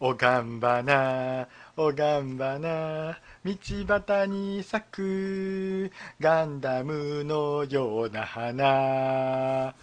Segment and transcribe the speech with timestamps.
[0.00, 3.52] おがんばな、おがんばな、道
[3.86, 9.74] 端に咲く、ガンダムのような花。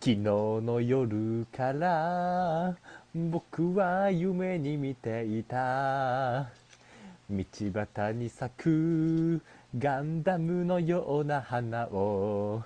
[0.00, 2.76] 昨日の夜から
[3.14, 6.48] 僕は夢に見ていた。
[7.30, 7.44] 道
[7.94, 9.42] 端に咲く
[9.76, 12.62] ガンダムのような花を。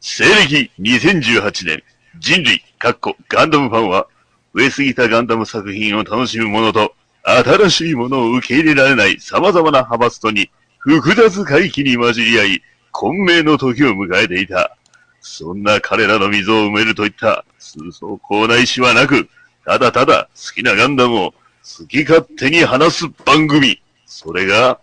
[0.00, 1.82] 西暦2018年、
[2.18, 4.06] 人類、かっこガンダムファンは、
[4.52, 14.76] 上すぎたガンダム作品を楽しむものと、新しいものを受け入れられない様々な派閥とに、複雑回帰に混じり合い、混迷の時を迎えていた。
[15.20, 19.28] そんな彼らの溝を埋めるといった、数層口内しはなく、
[19.64, 23.80] ただただ好きなガンダムを好き勝手に話す番組。
[24.06, 24.80] それが、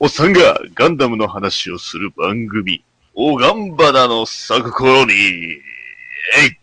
[0.00, 2.84] おっさんがガンダムの話をする番組。
[3.14, 5.12] おがんばなの咲く頃に、
[6.36, 6.58] えい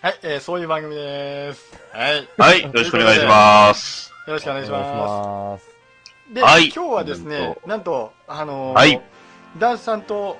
[0.00, 1.78] はい、えーそういう番組です。
[1.92, 2.28] はい。
[2.36, 4.12] はい、よろしくお願いします。
[4.26, 6.34] よろしくお願いしまますす。
[6.34, 9.00] で、はい今日はですねなん、と、あのーはい
[9.58, 10.38] ダンスさんと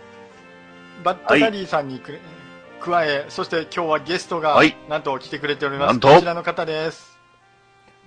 [1.04, 2.20] バッドダディさんにくれ、
[2.80, 6.00] 加え、そして今日はゲストが、はいなんと来てくれております。
[6.00, 7.18] こちらの方です。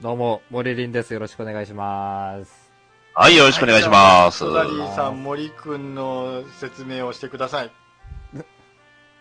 [0.01, 2.69] どうも森林ですよろしくお願いします
[3.13, 4.43] はい、よろしくお願いします。
[4.43, 7.71] バッドダディさん、森くんの説明をしてください。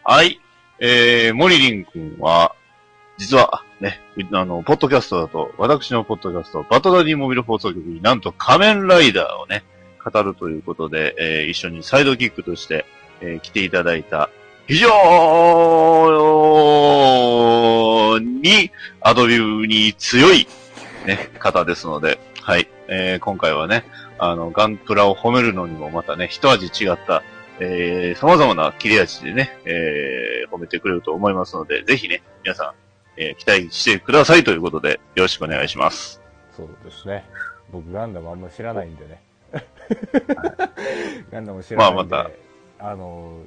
[0.06, 0.38] はい。
[0.80, 2.54] えー、モリリン君は、
[3.16, 4.00] 実は、ね、
[4.32, 9.64] あの、ポッドキャストだと、私のポッドキャスト、バトダディモビル放送局になんと仮面ライダーをね、
[10.04, 12.84] 語るということで、えー一緒にサイドキックとして、
[13.22, 14.28] えー来ていただいた、
[14.66, 14.88] 非常
[18.18, 20.46] にアドビブに強い、
[21.06, 22.68] ね、方ですので、はい。
[22.88, 23.86] えー今回はね、
[24.18, 27.22] あの、ガンプラを褒めるのにもまたね、一味違った、
[27.60, 32.72] えー、様々な切れ味でね、えー、褒めてくれると思いますので、ぜひね、皆さん、
[33.16, 36.20] えー期待してくださいということで、よろしくお願いします。
[36.56, 37.24] そうですね。
[37.70, 39.22] 僕ガンダムあんま知らないんでね。
[41.30, 43.40] ガンダム知らないんで、まあまあの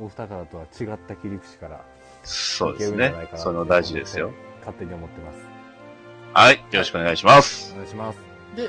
[0.00, 1.84] お二方とは違った切り口から
[2.22, 3.12] そうですね。
[3.36, 4.32] その大事ですよ。
[4.60, 5.38] 勝手に思ってます。
[6.34, 7.72] はい、よろしくお願いします。
[7.72, 8.18] お願いします。
[8.56, 8.68] で、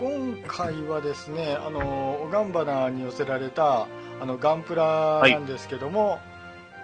[0.00, 3.86] 今回はですね、あの、おがんばなに寄せられた、
[4.18, 6.20] あの、ガンプラなんですけども、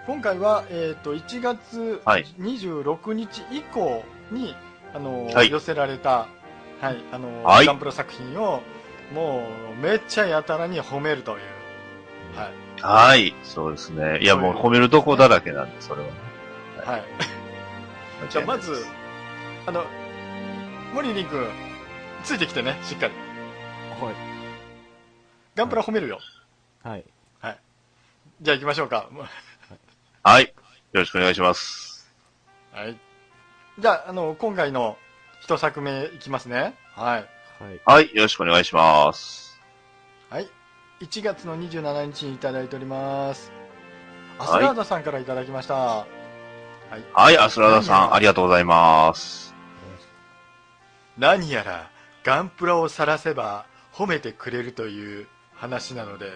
[0.05, 2.25] 今回は、えっ、と、1月はい。
[2.39, 4.55] 26日以降に、
[4.93, 5.49] あの、はい。
[5.49, 6.27] 寄せられた、
[6.79, 7.65] はい、あの、はい。
[7.65, 8.61] ガンプラ作品を、
[9.15, 11.37] もう、めっちゃやたらに褒めるという、
[12.37, 14.19] はい、はい、そうですね。
[14.21, 16.07] いや、もう褒めるとこだらけなんで、それは。
[16.07, 16.13] ね。
[16.85, 17.03] はい。
[18.29, 18.85] じゃあ、まず、
[19.65, 19.85] あの、
[20.93, 21.47] 森林君、
[22.27, 23.13] ついてきてね、しっかり。
[24.01, 24.15] はい
[25.55, 26.19] ガンプラ褒めるよ。
[26.83, 27.03] はい
[28.41, 29.09] じゃあ行きましょうか。
[30.21, 30.51] はい、よ
[30.93, 32.13] ろしくお願いします。
[32.71, 32.95] はい。
[33.79, 34.95] じゃあ、あの、今回の
[35.41, 36.75] 一作目いきますね。
[36.93, 37.27] はい。
[37.59, 39.59] はいはい、よろしくお願いします。
[40.29, 40.47] はい。
[40.99, 43.51] 1月の27日にいただいております。
[44.37, 45.73] アはいスラーダさんからいただきました。
[45.73, 46.05] は
[46.91, 47.03] い。
[47.11, 49.55] はい、アスラダさん、ありがとうございます。
[51.17, 51.89] 何やら、
[52.23, 56.31] ガンプラを晒せば褒めてくれるという話なので、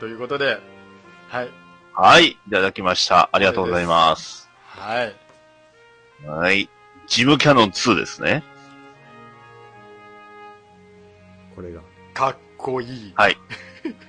[0.00, 0.58] ということで、
[1.28, 1.48] はい。
[1.94, 3.28] はい、いただきました。
[3.32, 4.48] ありがとうございます。
[4.66, 5.16] はい。
[6.26, 6.68] はい。
[7.06, 8.42] ジムキャノン2ですね。
[11.54, 11.80] これが
[12.14, 13.12] かっこいい。
[13.14, 13.36] はい。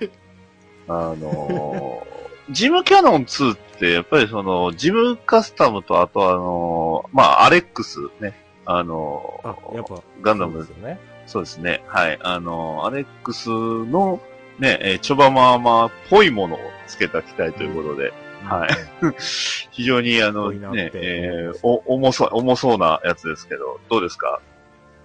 [0.87, 2.13] あのー
[2.51, 8.43] ジムキャノン2って、やっぱりその、ジムカスタムと、あとあのーまあ、アレックスね。
[8.65, 11.83] あのあーやっぱガンダムですよねそうですね。
[11.87, 12.19] はい。
[12.21, 14.19] あの、アレックスの、
[14.59, 18.13] ね、えーチョバマーマーっぽいものをつけた機体ということで、
[18.43, 18.69] はい。
[19.71, 24.41] 非常に、あの、ね、えーお、重そう、重そうなやつですけど、どうですか？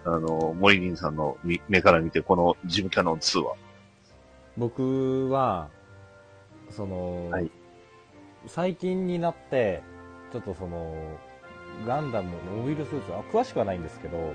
[0.04, 3.54] あの、モリリンさんのみ目から見て、このジムキャノン2は。
[4.56, 5.68] 僕は
[6.70, 7.50] その、はい
[8.46, 9.82] 最近になって
[10.32, 10.94] ちょっとその
[11.86, 14.34] ガンダムモビルスーツあ詳しくはないんですけどはい。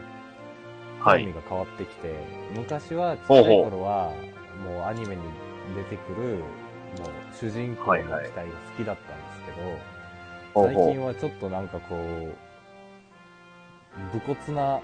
[1.03, 2.13] 興味が変わってきて
[2.55, 3.53] 昔はちっちゃいほう。
[3.53, 4.11] ほう頃は
[4.63, 5.21] もうアニメに
[5.75, 9.67] 出てくるもう主人公の機体が好きだったんですけど、
[10.53, 11.99] ほうほ最近はちょっとなんかこう
[14.13, 14.79] 武骨な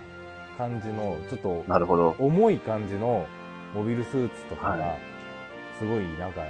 [0.57, 1.69] 感じのちょっとう。
[1.69, 2.16] なるほど。
[2.19, 3.27] 重い感じの
[3.75, 4.95] モビルスーツとかはが
[5.77, 6.42] すごいなんか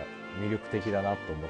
[0.42, 1.50] 魅力的だなと思っ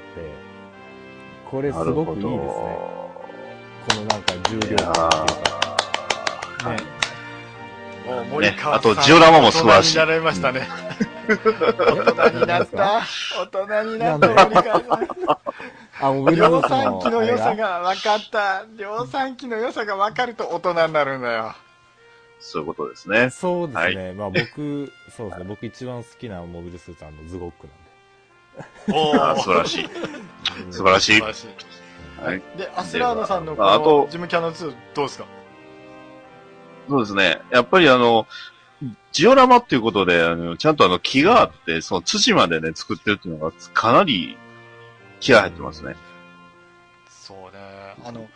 [1.50, 1.78] これす。
[1.78, 2.32] ごくいいですね。
[2.32, 5.76] このなんか重量感っていうか。
[6.58, 6.76] ー。
[6.76, 6.99] ね
[8.06, 10.68] もう森川さん、ねあとジオラマも素晴らしい大人になられましたね。
[11.28, 13.02] 大人になった。
[13.40, 15.08] 大人になった森川さん。
[16.02, 18.64] あ、モビルス量産機の良さが分かった。
[18.76, 21.54] 量産機の良さが分かると大人になるんだよ。
[22.40, 23.30] そういうことですね。
[23.30, 24.12] そうですね。
[24.14, 25.44] まあ僕、そうですね。
[25.46, 27.68] 僕一番好きなモビルスーツはあのズゴック
[28.92, 29.88] おあ素晴らしい。
[30.70, 31.26] 素晴らしい素晴。
[31.26, 31.48] らしい。
[32.24, 32.42] はい。
[32.56, 35.26] で、アスラードさんのこのジムキャノン2どうですか？
[36.88, 37.40] そうですね。
[37.50, 38.26] やっぱりあの、
[39.12, 44.36] ジオラマっていうことで、あの、ちゃんとあの木があって、その土までね、作ってるっていうのがかなり
[45.20, 45.96] 気合入ってますね。
[47.08, 47.58] そうね。
[48.04, 48.28] あの、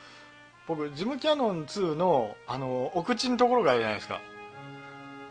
[0.67, 4.21] 僕、ジムキャノン2の、あの、お口のところがあるじゃないですか。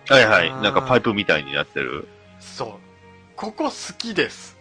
[0.10, 0.51] はいはい。
[0.62, 2.07] なんかパイプみたいになってる。
[2.39, 2.69] そう。
[3.36, 4.57] ここ好きです。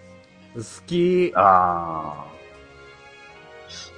[0.55, 1.33] 好き。
[1.35, 2.33] ああ。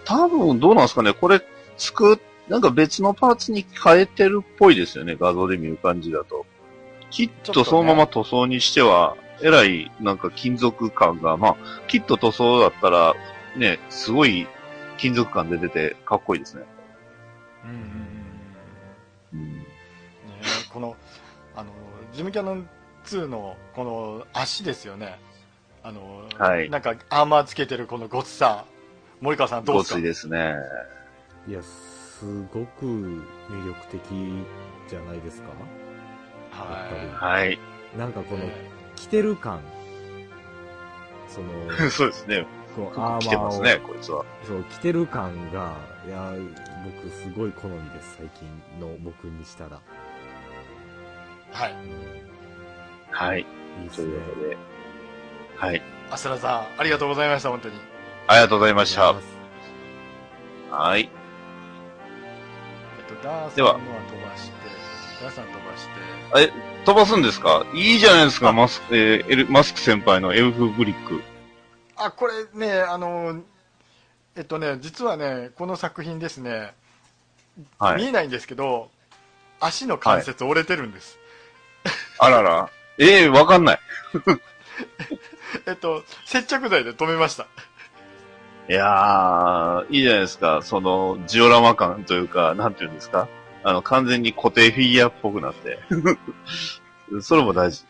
[0.05, 1.12] 多分どうなんですかね。
[1.12, 1.43] これ、
[1.77, 2.19] 作っ、
[2.49, 5.17] なんか別のパーツに変えてるっぽいですよね。
[5.19, 6.44] 画像で見る感じだと。
[7.11, 11.56] きっとそのまま塗装にしては、えらい、なんか金属感が、まあ、
[11.88, 13.14] きっと塗装だったら、
[13.56, 14.46] ね、すごい
[14.99, 16.64] 金属感出てて、かっこいいですね。
[17.64, 17.76] うんうん
[19.32, 19.58] うんうん。
[19.58, 19.64] ね
[20.73, 20.96] この、
[21.56, 21.70] あの、
[22.12, 22.69] ジムキャノン
[23.06, 25.19] 2のこの足ですよね。
[25.82, 28.64] あの、はいなんかアーマーつけてるこのごつさ。
[29.20, 29.94] 森川さんどうですか？
[29.96, 30.55] ごついですね。
[31.49, 31.61] いや、
[32.21, 34.01] すごく魅力的
[34.89, 35.51] じゃないですか？
[36.53, 36.89] は
[37.21, 37.59] はい。
[37.99, 38.45] なんかこの
[38.97, 39.61] 着てる感。
[41.29, 42.47] その、 そうですね。
[42.77, 44.25] こうアーマーを来てますね、こいつは。
[44.45, 45.73] そう、着てる感が、
[46.07, 46.33] いや、
[46.85, 48.49] 僕すごい好みです、最近
[48.81, 49.81] の僕にしたら。
[51.53, 51.73] はい。
[51.73, 52.25] うん
[53.11, 53.41] はい。
[53.41, 54.09] いいっとすね。
[54.09, 54.57] いうことで。
[55.57, 55.83] はい。
[56.11, 57.77] アスラさん、ありがとうございました、本当に。
[58.27, 59.15] ありがとうございました
[60.71, 61.09] はい。
[63.25, 64.56] えっと、ダーさんではのは飛ばして、
[65.23, 65.88] ダーさん飛ばし
[66.49, 66.53] て、
[66.85, 67.65] 飛ばすんですか？
[67.75, 71.23] いいじゃないですか、マスク、えーエルマスク先輩のエルフブリック。
[71.97, 73.41] あ、これね、あの、
[74.37, 76.75] えっとね、実はね、この作品ですね、
[77.79, 78.03] はい。
[78.03, 78.91] 見えないんですけど、
[79.61, 81.19] 足の関節折れてるんです。
[82.19, 82.69] あらら。
[82.99, 83.81] ええわかんない。
[85.67, 87.47] えっと、接着剤で止めました。
[88.69, 90.61] いやー、いいじゃないですか。
[90.63, 93.29] その、ジオラマ感というか、なんていうんですか？
[93.63, 95.79] あの、完全に固定フィギュアっぽくなって。
[97.21, 97.85] それも大事。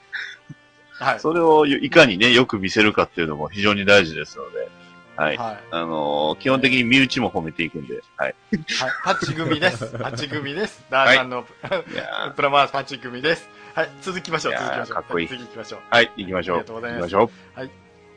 [0.98, 1.20] はい。
[1.20, 4.68] それをいかにね、よく見せるかっていうのも非常に大事ですので。
[5.16, 5.36] はい。
[5.36, 5.58] はい。
[5.70, 8.00] あのー基本的に身内も褒めていくんで。
[8.16, 8.34] はい。
[8.50, 9.86] はい、パッチ組です。
[9.98, 10.84] パッチ組です。
[10.90, 11.44] ダーさんの、
[11.92, 13.48] いやプラマースパッチ組です。
[13.74, 14.94] はい、続きましょう、続きましょう。
[14.96, 15.80] かっこいい次行きましょう。
[15.90, 16.56] ーはい、行きましょう。
[16.58, 17.58] ありがとうございます行きましょう。
[17.60, 17.70] はい。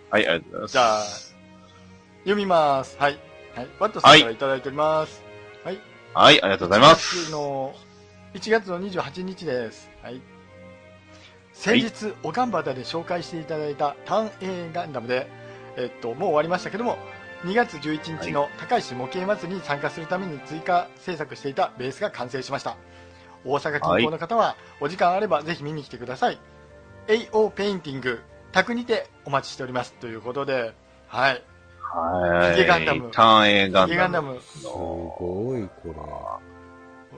[0.09, 0.71] はい、ありがとうございます。
[0.73, 1.03] じゃあ、
[2.27, 2.97] 読みます。
[2.99, 3.17] はい。
[3.55, 3.67] はい。
[3.79, 5.23] ワットさんからいただいております。
[5.63, 5.79] はい。
[6.13, 7.15] はい、ありがとうございます。
[7.15, 7.75] 1月の、
[8.33, 9.89] 1月の28日です。
[10.03, 10.21] はい。
[11.53, 15.29] 先日、おガンばなで紹介していただいたターン A ガンダムで、
[15.77, 16.97] えっと、もう終わりましたけども、
[17.45, 22.75] 2月11日の高石模型祭りに参加するために追加制作していたベースが完成しました。
[23.45, 26.39] 大阪近郊の方は、お時間あればぜひ見に来てください。
[27.07, 28.19] AO ペインティング、
[28.51, 29.93] 宅にてお待ちしております。
[29.93, 30.73] ということで、
[31.07, 31.41] はい。
[31.93, 32.55] はい。
[32.55, 33.87] ヒゲガンダムターン A ガンダム。
[33.87, 36.39] ヒゲガンダム、すごい、こ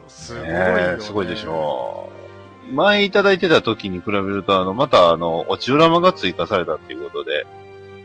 [0.08, 1.02] すごいよ、ねね。
[1.02, 2.10] すごいでしょ
[2.72, 2.74] う。
[2.74, 7.46] 前いただいてた時に比べると、あの、またあの、落ち裏マが追加されたっていうことで、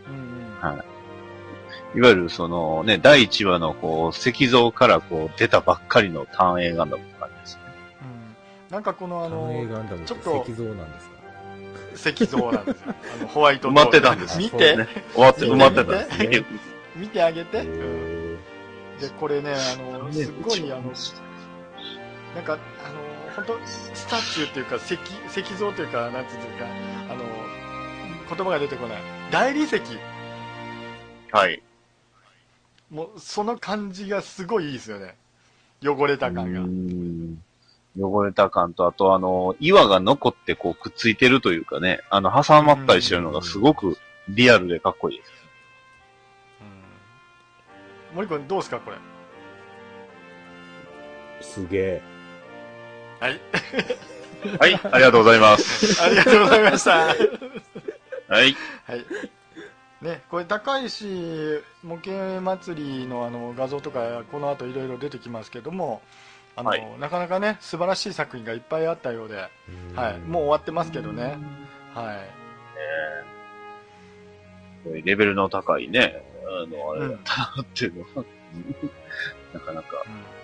[0.09, 0.77] うんうん。
[0.77, 0.85] はい
[1.97, 7.63] いわゆるそのね、第1話のこう、石像からこう、出たばっかりのターン A ガンダムって感じですね。
[8.03, 9.31] うんなんかこのあれ。
[9.31, 11.14] ターン A のガンダムってちょっと石像なんですか？
[11.95, 12.95] 石像なんですよ。
[13.19, 14.39] あのホワイト埋まってたんです。
[14.39, 14.89] 見て、ね。
[15.13, 15.83] 終わって、埋まってた。
[15.85, 16.41] んです見て。
[16.41, 16.47] ね。
[16.97, 17.63] 見てあげて、
[19.01, 20.93] でこれねあのすごいあの
[22.35, 22.63] なんかあの
[23.35, 24.95] 本当スタチューっていうか石
[25.41, 26.67] 石像というかなんつうか
[27.11, 27.25] あの
[28.29, 28.99] 言葉が出てこない。
[29.31, 29.81] 大理石。
[31.33, 31.63] はい。
[32.91, 35.17] もうその感じがすごいいいですよね。
[35.83, 36.61] 汚れた感が
[37.99, 43.97] 汚れた感と、あとあの、岩が残ってこうくっついてるというかね、あの、挟まったりしてるのがすごく
[44.29, 45.31] リアルでかっこいいです。
[46.61, 46.65] う
[48.13, 48.97] ん森君どうですかこれ？
[51.41, 52.03] すげえ。
[53.21, 53.41] はい
[54.61, 56.01] はい、ありがとうございます。
[56.03, 57.17] ありがとうございましたはい。
[58.29, 58.57] はい。
[60.03, 61.07] ね、これ高石
[61.83, 66.03] 模型祭りのあの画像とかこの後いろいろ出てきますけども
[66.57, 66.87] あの、はい。
[66.99, 69.49] なかなかね素晴らしい作品がいっぱいあったようで、
[69.95, 71.39] はい、もう終わってますけどね、
[71.95, 72.45] はい、
[74.85, 78.25] こういうレベルの高いね、あの、あれうんだったなっていうのは、
[79.55, 80.03] なかなか。
[80.07, 80.35] うん。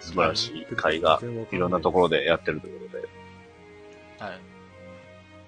[0.00, 3.08] 素晴らしい会がいろんなところでやってるということで。
[4.18, 4.40] はい、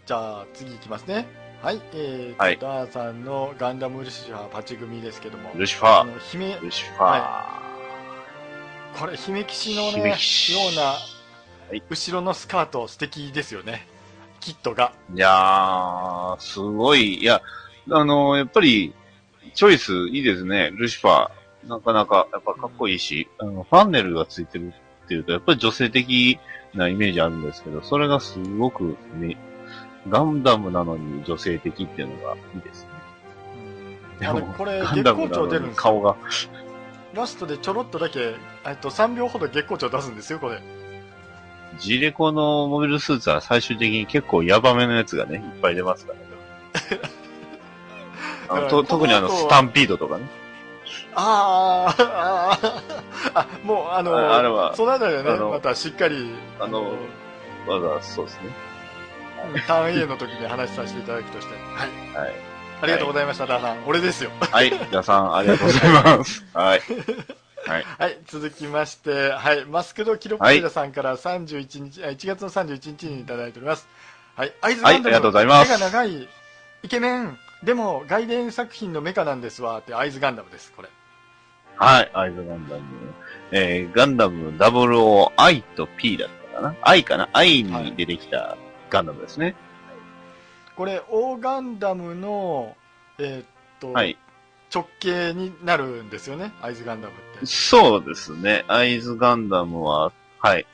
[0.04, 1.28] じゃあ次いきますね。
[1.62, 1.80] はい。
[1.94, 2.58] えーと、はい。
[2.58, 5.52] ダーさんのガンダムルシファーパチ組ですけども。
[5.54, 7.02] ルシファー、あの、姫、ルシファー。
[7.04, 7.67] は
[8.96, 10.16] これ、姫騎士のね、よ
[10.72, 13.86] うな、い後ろのスカート素敵ですよね。
[14.40, 14.92] キットが。
[15.14, 17.22] いやー、すごい。
[17.22, 17.42] いや、
[17.90, 18.94] あのやっぱり、
[19.54, 20.70] チョイスいいですね。
[20.72, 21.68] ルシファー。
[21.68, 24.72] なかなか、やっぱかっこいいし、あの、ファンネルがついてる
[25.04, 26.38] っていうと、やっぱり女性的
[26.74, 29.36] なイメージあるんですけど、それがすごくね、
[30.08, 34.28] ガンダムなのに女性的っていうのがいいですね。
[34.28, 35.58] あの、これ、ガンダムなの。
[35.58, 36.16] に顔が。
[37.18, 38.34] ラストでちょろっとだけ、
[38.66, 40.60] えっと、3秒ほど月光町出すんですよ、これ。
[41.78, 47.02] ジレコのモビルスーツは最終的に結構ヤバめのやつがね、いっぱい出ますからね。
[48.48, 50.24] あのと特にあの、スタンピードとかね。
[51.14, 56.92] あーあー、あ、 もう、あの、ああれはそのあたりはね、またしっかり、あの
[57.66, 58.68] まだそうですね。
[59.66, 61.54] ターン A の時に話させていただくとして。
[61.54, 62.24] はい。
[62.24, 62.47] はい。
[62.80, 63.86] ありがとうございました、ダーさん。
[63.86, 64.30] 俺ですよ。
[64.40, 66.44] はい、皆さんありがとうございます。
[66.54, 66.80] はい。
[67.66, 67.84] はい。
[67.98, 73.88] はい、続きまして、はい、マスクドキロポイラさんから31日、あ1月の31日にいただいております。
[74.36, 76.28] はい、アイズガンダム、はいありがとうございます目が長い、
[76.84, 80.88] イケメン、でも外伝作品のメカなんですわ、ってアイズガンダムです、これ。
[81.76, 82.82] はい、アイズガンダム。
[83.50, 88.56] えー、ガンダム 00I と P だったかな ?I かな ?I に出てきた
[88.88, 89.56] ガンダムですね。
[90.78, 92.76] これ、オーガンダムの、
[93.18, 93.44] えーっ
[93.80, 94.16] と、はい。
[94.72, 97.46] 直径になるんですよね、アイズガンダムって。
[97.46, 98.64] そうですね。
[98.68, 100.66] アイズガンダムは、はい。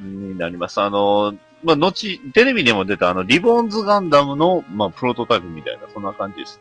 [0.00, 0.80] になります。
[0.80, 6.60] あの、まあ、後、テレビでも出たあの、リボンズガンダムの、まあ、プロトタイプみたいな、そんな感じです。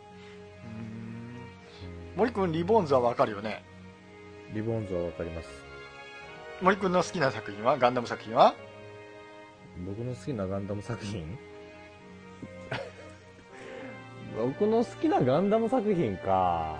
[2.16, 3.64] 森くん、リボンズはわかるよね？
[4.54, 5.50] リボンズはわかります。
[6.62, 7.80] 森くんの好きな作品は？
[7.80, 8.54] ガンダム作品は？
[9.84, 11.40] 僕の好きなガンダム作品？
[14.38, 16.80] 僕の好きなガンダム作品か。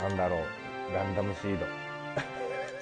[0.00, 0.08] うーん。
[0.08, 0.40] なんだろう。
[0.92, 1.58] ガンダムシー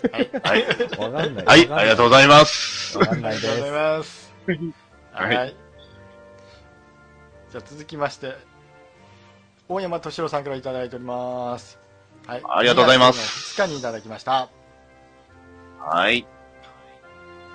[0.09, 0.65] はい。
[0.97, 1.03] ド。
[1.03, 1.45] わかんない。
[1.45, 2.99] はい、ありがとうございます。
[2.99, 4.05] わかんないでありがとうございす。
[4.05, 4.33] ます。
[5.13, 5.27] は。
[5.27, 5.57] はいい
[7.51, 8.35] じゃあ続きまして、
[9.69, 11.79] 大山敏郎さんからいただいております。
[12.27, 12.43] はい。
[12.49, 14.49] ありがとうございます2月の2日にいただきました。
[15.79, 16.27] はい。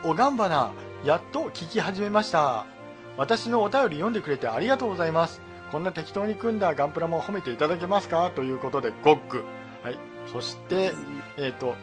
[0.03, 0.71] おがんばな、
[1.03, 2.76] やっと聞き始めました。
[3.17, 5.41] 私のお便り読んでくれてありがとうございます。
[5.71, 8.31] こんな適当に組んだガンプラも褒めていただけますか？
[8.35, 9.43] ということで、ゴック。
[9.83, 9.99] はい。
[10.31, 10.93] そして、
[11.37, 11.75] えっ、と、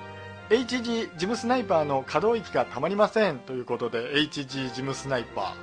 [0.48, 5.54] HG ジムスナイパーの可動域がたまりませんということで、HG ジムスナイパ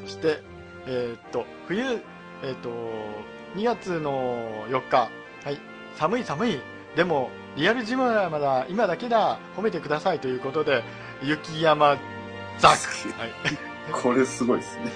[0.00, 0.02] ー。
[0.04, 0.42] そして、
[0.86, 2.70] えっ、と、冬、えっ、と、
[3.56, 4.96] 2月の4日。
[4.96, 5.58] はい。
[5.96, 6.60] 寒い寒い。
[6.96, 9.38] でも、リアルジムはまだ今だけだ。
[9.56, 10.82] 褒めてくださいということで、
[11.22, 11.96] 雪山
[12.58, 12.74] ザク。
[13.18, 13.67] はい。
[13.92, 14.92] これすごいですね。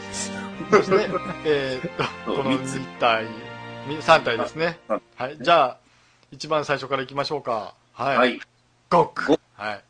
[0.70, 1.08] そして、
[1.44, 1.92] えーっ
[2.25, 3.26] と、この三つ2体、
[3.87, 5.02] み3体ですねはい。
[5.16, 5.38] はい。
[5.40, 5.78] じゃあ、
[6.30, 7.75] 一番最初からいきましょうか。
[7.92, 8.16] はい。
[8.16, 8.40] はい。
[8.90, 9.40] ゴックゴ。
[9.54, 9.84] はい。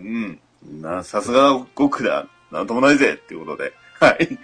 [0.00, 0.40] うん。
[0.80, 2.26] な、さすが5区だ。
[2.50, 3.72] なんともないぜっていうことで。
[4.00, 4.38] はい。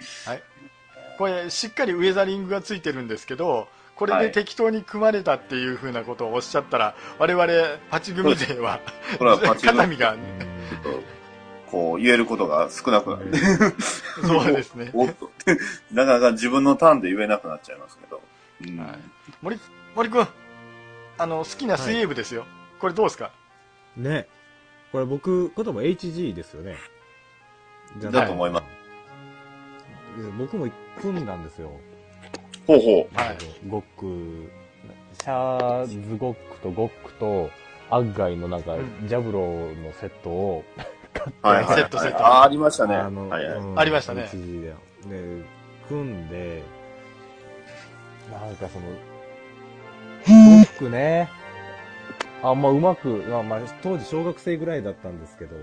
[1.17, 7.47] これ、しっかりウェザリングがついてるんですけど、これはいで適当に組まれたっていうふうなことをおっしゃったら、我々、
[7.89, 8.81] パチ組勢は、
[9.63, 10.15] 肩身が、
[11.75, 13.37] こう、言えることが少なくなって。
[14.25, 14.91] そうですね。
[14.93, 15.29] おっと。
[15.91, 18.21] なかなか自分のターンで言えなくなっちゃいますけど。
[18.65, 18.77] うん。
[18.79, 18.97] はい
[19.41, 19.59] 森、
[19.93, 20.27] 森くん、
[21.17, 22.45] あの、好きな水泳部ですよ。
[22.79, 23.31] これどうですか？
[23.97, 24.25] ね。
[24.93, 26.77] これ僕、ことも HG ですよね。
[27.97, 28.63] じゃだと思います。
[30.37, 30.69] 僕も
[31.01, 31.71] 組んだんですよ。
[32.67, 33.37] ほうほはい。
[33.67, 34.49] ゴック、
[35.21, 37.49] シャーズゴックとゴックと、
[37.89, 40.81] アッガイのなんか、うんジャブローのセットを、う。
[41.41, 41.75] はいはいはい。
[41.75, 42.95] セットセットあ、ありましたね。
[42.95, 43.59] あの、はいはい。
[43.59, 44.67] うんありましたね HG で。
[44.67, 45.45] で、
[45.87, 46.63] 組んで、
[48.31, 48.85] なんかその、
[50.27, 51.29] ゴックね、
[52.41, 55.55] あんまうまく、まあまあ、当時小学生ぐらいだったんですけど、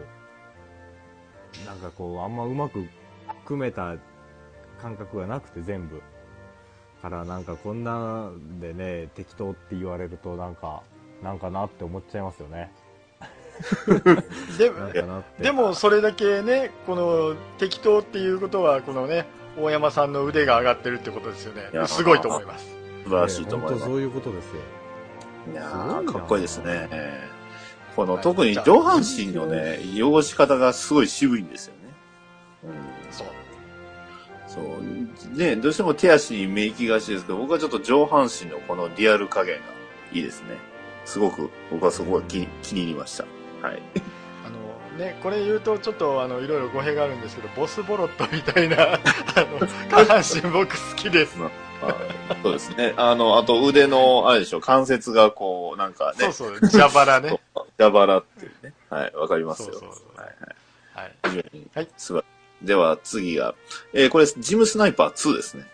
[1.66, 2.87] なんかこう、あんまうまく
[3.44, 3.97] 組めた
[4.80, 6.02] 感覚がなくて全部。
[7.02, 10.85] からなんかこんなんでね、適当って言われるとなんか、
[11.21, 12.73] なんかなって思っちゃいますよね。
[14.59, 14.73] で。
[15.42, 19.26] でも、それだけね、この、適当っていうことは、このね、
[19.59, 22.66] 大山さんの腕が上がってるってことですよねすごいと思います。
[23.04, 23.94] 素晴らしいと思います本当。
[23.94, 24.52] そういうことですよ。
[25.52, 25.62] いや
[26.06, 26.88] かっこいいですね。
[27.97, 31.80] この、はい特に上半身のね、汚し方がすごい渋いんですよね。
[32.64, 33.26] うんそう。
[34.47, 35.37] そう。
[35.37, 39.62] ね、どうしても手足に目行きがちですけど、僕はちょっと上半身のこのリアル加減が
[40.12, 40.56] いいですね。
[41.04, 43.25] すごく、僕はそこが気気に入りました。
[43.62, 43.83] はい。
[44.47, 48.99] あの、ね、これ言うとちょっとあのいろいろ語弊があるんですけどボスボロットみたいな あ
[49.61, 51.37] の下半身僕好きです、
[51.83, 52.95] あそうですね。
[52.97, 56.31] あの、あと腕の、あれでしょ、関節がこう、なんかね。
[56.33, 57.40] そうそう蛇腹ね
[57.78, 58.73] 蛇腹っていうね。
[58.90, 59.75] はい、わかりますよ。
[60.16, 60.26] はい
[60.95, 61.64] はい。
[61.75, 61.88] はい。
[62.62, 63.54] では次が、
[63.92, 65.66] えーこれ、ジムスナイパー2ですね。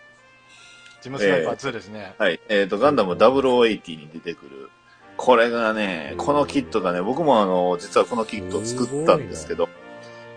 [1.01, 2.39] ジムスナイパー2ですね、はい。
[2.49, 4.69] えっ、と、ガンダム0080に出てくる。
[5.21, 9.67] これがね、このキットがね、僕もあの、実はこのキットを作ったんですけど、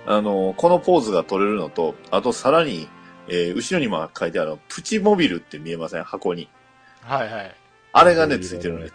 [0.06, 2.88] あの、このポーズが取れるのと、あとさらに、
[3.28, 6.02] えー後ろにも書いてある、プチモビルって見えません？
[6.02, 6.48] 箱に。
[7.02, 7.54] はいはい
[7.92, 8.94] あれがね、ついてるんです。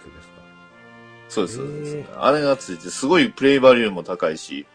[1.29, 2.05] そうです、そうですへ。
[2.17, 4.65] あれがついて、すごいプレイバリューも高いし、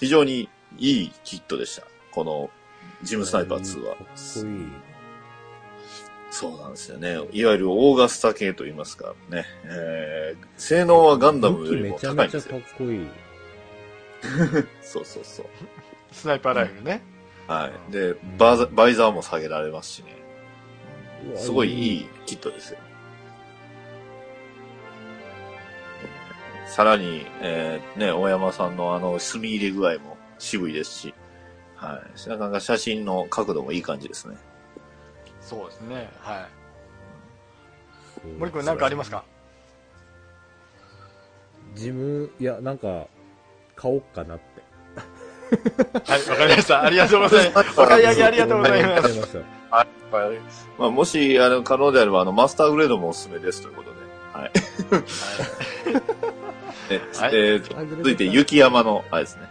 [0.00, 1.84] 非常にいいキットでした。
[2.10, 2.50] この、
[3.04, 4.02] ジムスナイパー2はか。
[4.02, 4.89] っこいい。
[6.30, 7.14] そうなんですよね。
[7.32, 9.44] いわゆるオーガスタ系と言いますかね。
[9.64, 12.76] えー、性能はガンダムよりも高いんですよめちゃかっ。
[12.78, 13.08] こいい。
[14.80, 15.46] そうそうそう。
[16.12, 17.02] スナイパーライフルね、
[17.46, 17.92] はい。
[17.92, 20.16] で、バーザバイザーも下げられますしね。
[21.36, 22.78] すごいいいキットですよ。
[26.66, 31.14] さらに、えー、ね、大山さんのあの、墨入れ具合も渋いですし、
[31.74, 32.28] はい。
[32.28, 34.36] なかなか写真の角度もいい感じですね。
[35.50, 36.08] そうですね。
[36.20, 36.46] は
[38.24, 38.28] い。
[38.38, 39.24] 森君何かありますか？
[41.74, 43.06] ジム、いや、なんか、
[43.76, 44.44] 買おうかなって。
[46.12, 46.82] はいわかりました。
[46.84, 47.70] ありがとうございます。
[47.80, 48.92] お買い上げありがとうございます。
[48.92, 49.22] ありがとう
[50.12, 50.68] ございます。
[50.78, 53.96] まあ、もし、あの、可能であれば、あの、マスターグレードもおすすめですということで。
[54.32, 54.52] はい。
[56.92, 57.30] ねはい。
[57.34, 59.48] えーと続いて、雪山の、あれですね。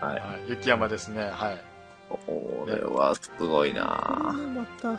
[0.00, 0.12] はい。
[0.14, 1.30] はい、雪山ですね。
[1.32, 1.60] はい。
[2.08, 4.48] これはすごいなぁ。
[4.52, 4.98] また。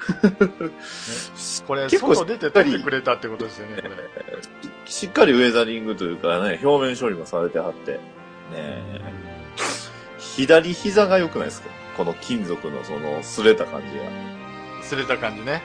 [1.66, 3.94] これ結構外出て撮ってくれたってことですよねこれ。
[4.86, 7.92] しっかりウェザリングというかね、表面処理もされてはって。
[7.92, 7.98] ね
[8.52, 9.00] え。
[10.18, 11.68] 左膝が良くないですか？
[11.96, 14.04] この金属のその、擦れた感じが。
[14.04, 14.10] ね
[14.82, 15.62] 擦れた感じね。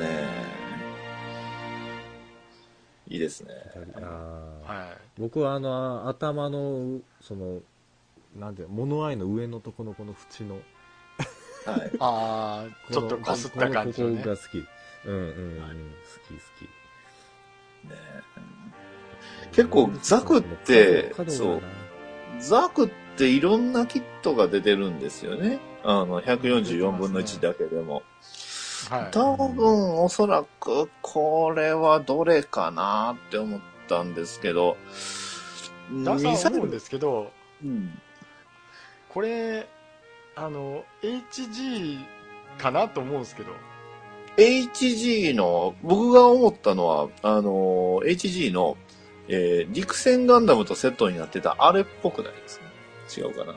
[0.00, 0.56] え。
[3.08, 3.52] いいですね。
[4.00, 7.60] は僕はあの、頭の、その、
[8.36, 10.58] なんていうの、物合いの上のとこのこの縁の、
[11.66, 11.88] はい。
[11.88, 14.66] いああ ちょっとこすった感じのねこのここが好き。
[15.04, 15.58] うんうんうん。
[15.58, 15.64] 好
[16.28, 17.88] き好き。
[17.88, 17.96] ね
[19.52, 21.62] 結構ザクってそう
[22.40, 25.60] ザクっていろんなキットが出てるんですよね。
[25.82, 28.02] あの、144分の1だけでも。
[28.90, 34.76] はい多分、おそらく、これはどれかなって思ったんですけど、
[35.92, 37.30] だからミサイル思うんですけど
[37.62, 37.98] うん
[39.08, 39.68] これ
[40.36, 41.98] あの HG
[42.58, 43.50] かなと思うんですけど
[44.36, 48.76] HG の、僕が思ったのは、あの、HG の、
[49.28, 52.60] えー陸戦ガンダムとセットになってたあれっぽくないです
[53.18, 53.26] ね。
[53.26, 53.56] 違うかな。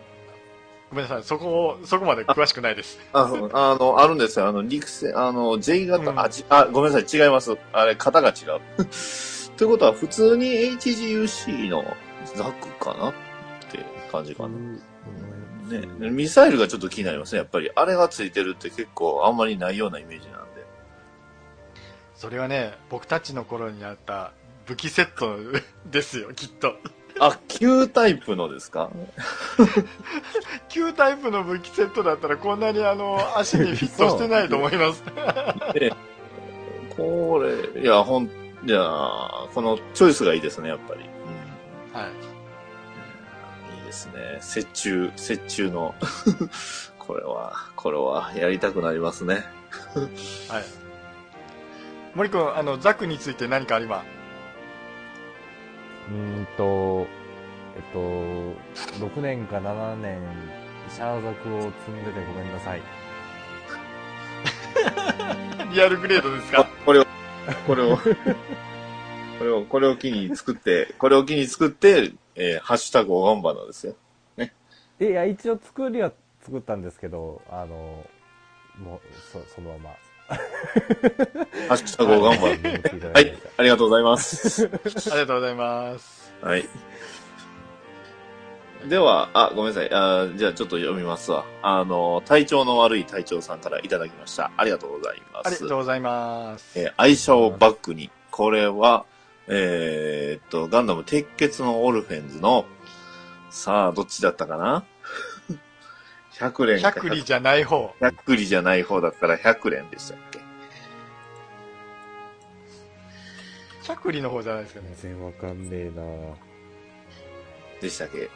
[0.89, 4.47] ごめんなさいそこそこまで詳しくないです ああの、あるんですよ。
[4.47, 7.55] あの、陸戦、あの、J 型、うんあ、じあ、ごめんなさい、違います。
[7.73, 8.35] あれ、型が違う。
[9.57, 11.83] ということは、普通に HGUC の
[12.35, 13.13] ザクかなっ
[13.69, 13.79] て
[14.11, 14.49] 感じかな。
[15.69, 17.71] ね、ミサイルがちょっと気になりますね、やっぱり。
[17.75, 20.65] あれがついてるって結構あんまりないようなイメージなんで。
[22.15, 24.33] それはね僕たちの頃にあった
[24.65, 25.37] 武器セット
[25.89, 26.75] ですよきっと
[27.19, 28.89] あ、旧タイプのですか？
[30.69, 35.03] 旧タイプの武器セットだったらこんなにあの足にフィットしてないと思います
[36.95, 37.41] こ
[37.75, 38.29] れ、いや、ほん、い
[38.69, 38.79] や、
[39.53, 41.01] このチョイスがいいですね、やっぱり。
[41.93, 41.99] うん。
[42.01, 42.11] はい
[43.89, 44.39] ですね。
[44.55, 45.95] 折衷、折衷の。
[46.99, 49.43] これは、これはやりたくなりますね。
[50.47, 50.63] はい
[52.15, 54.03] 森君あのザクについて何かありま
[56.09, 57.05] うーんと、
[57.75, 57.99] えっと、
[59.05, 60.19] 6年か7年、
[60.89, 62.81] シャーザクを積んでてごめんなさい。
[65.73, 66.67] リアルグレードですか？
[66.85, 67.05] これを、
[67.67, 68.03] これを、こ
[69.43, 73.95] れを、これを機に作って、これを機に作って、えーハッシュタグオガンバナですよ。
[75.01, 76.11] いや、一応作りは
[76.41, 78.05] 作ったんですけど、あの、
[78.77, 78.99] もう、
[79.31, 79.89] そそのまま。
[81.69, 83.07] ハッシュタグオガンバナ。
[83.07, 84.65] ははい、ありがとうございます。
[84.67, 86.65] ありがとうございますはい。
[88.87, 89.89] では、あ、ごめんなさい。
[89.93, 91.45] あじゃあちょっと読みますわ。
[91.61, 94.51] あの、体調の悪い隊長さんからいただきました。
[94.57, 95.77] ありがとうございますありがとう。
[95.77, 98.09] ございますえー愛車をバックに。
[98.31, 99.05] これは、
[99.51, 102.65] えーっと、ガンダム鉄血のオルフェンズの、
[103.49, 104.85] さあ、どっちだったかな
[106.37, 110.39] ?100 連か百里じゃない方100里じゃない方だったら100連でしたっけ？
[113.87, 116.03] 百里の方じゃないですかね全然わかんねえな
[117.81, 118.29] でしたっけ？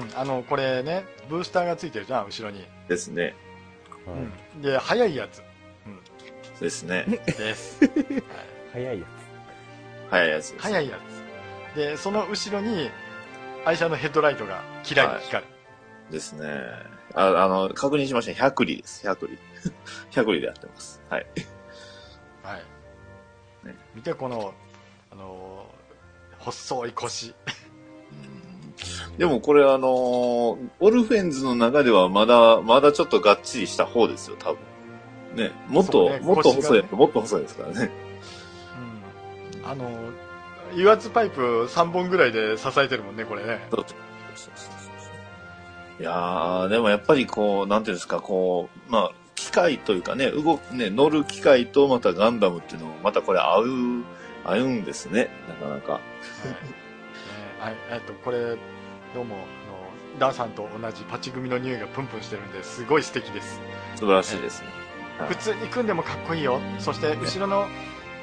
[0.00, 2.64] うん、あの、これね、ブースターがついてるじゃん、後ろに。
[2.88, 3.34] ですね。
[4.06, 4.16] はい
[4.54, 4.62] うん。
[4.62, 5.42] で、速いやつ
[6.60, 7.04] ですね。
[7.26, 7.80] です。
[8.72, 9.06] 早いや
[10.10, 10.62] 早いやつです。
[10.62, 10.98] 速いや
[11.74, 11.76] つ。
[11.76, 12.90] で、その後ろに、
[13.64, 15.50] 愛車のヘッドライトがキラリ光る。
[16.10, 16.48] ですね。
[17.14, 18.46] ああの、確認しました。
[18.46, 19.06] 100里です。
[19.06, 19.28] 100里。
[20.10, 21.00] 100里でやってます。
[21.08, 21.26] はい。
[22.42, 23.66] はい。
[23.66, 24.54] ね見て、この、
[25.10, 25.80] あのー
[26.40, 27.34] 細い腰。
[29.18, 34.58] でもこれあのーオルフェンズの中ではまだ、まだちょっとがっちりした方ですよ、多分。
[35.36, 35.52] ね。
[35.68, 37.90] もっと、ねもっと細いねもっと細いですからね。
[39.62, 39.70] うん。
[39.70, 40.30] あのー
[40.72, 43.66] 油圧パイプ3本ぐらいで支えてるもんね、これね。
[43.70, 43.96] そうそう
[44.36, 54.04] そうそういやー、でもやっぱりこう、なんていうんですか、こう、まあ、機械というかね、動く、ね、乗る機械とまたガンダムっていうのも、またこれ合う、
[54.44, 56.00] 合うんですね、なかなか。
[57.58, 57.76] はい。
[57.90, 58.56] えっと、これ、
[59.14, 63.60] どうも、あの、ダーさんと同じパチ組の匂いがプンプンしてるんで、すごい素敵です。
[63.96, 64.68] 素晴らしいですね。
[64.68, 64.80] はい
[65.28, 66.58] 普通に組んでもかっこいいよ。
[66.78, 67.68] そして、後ろの、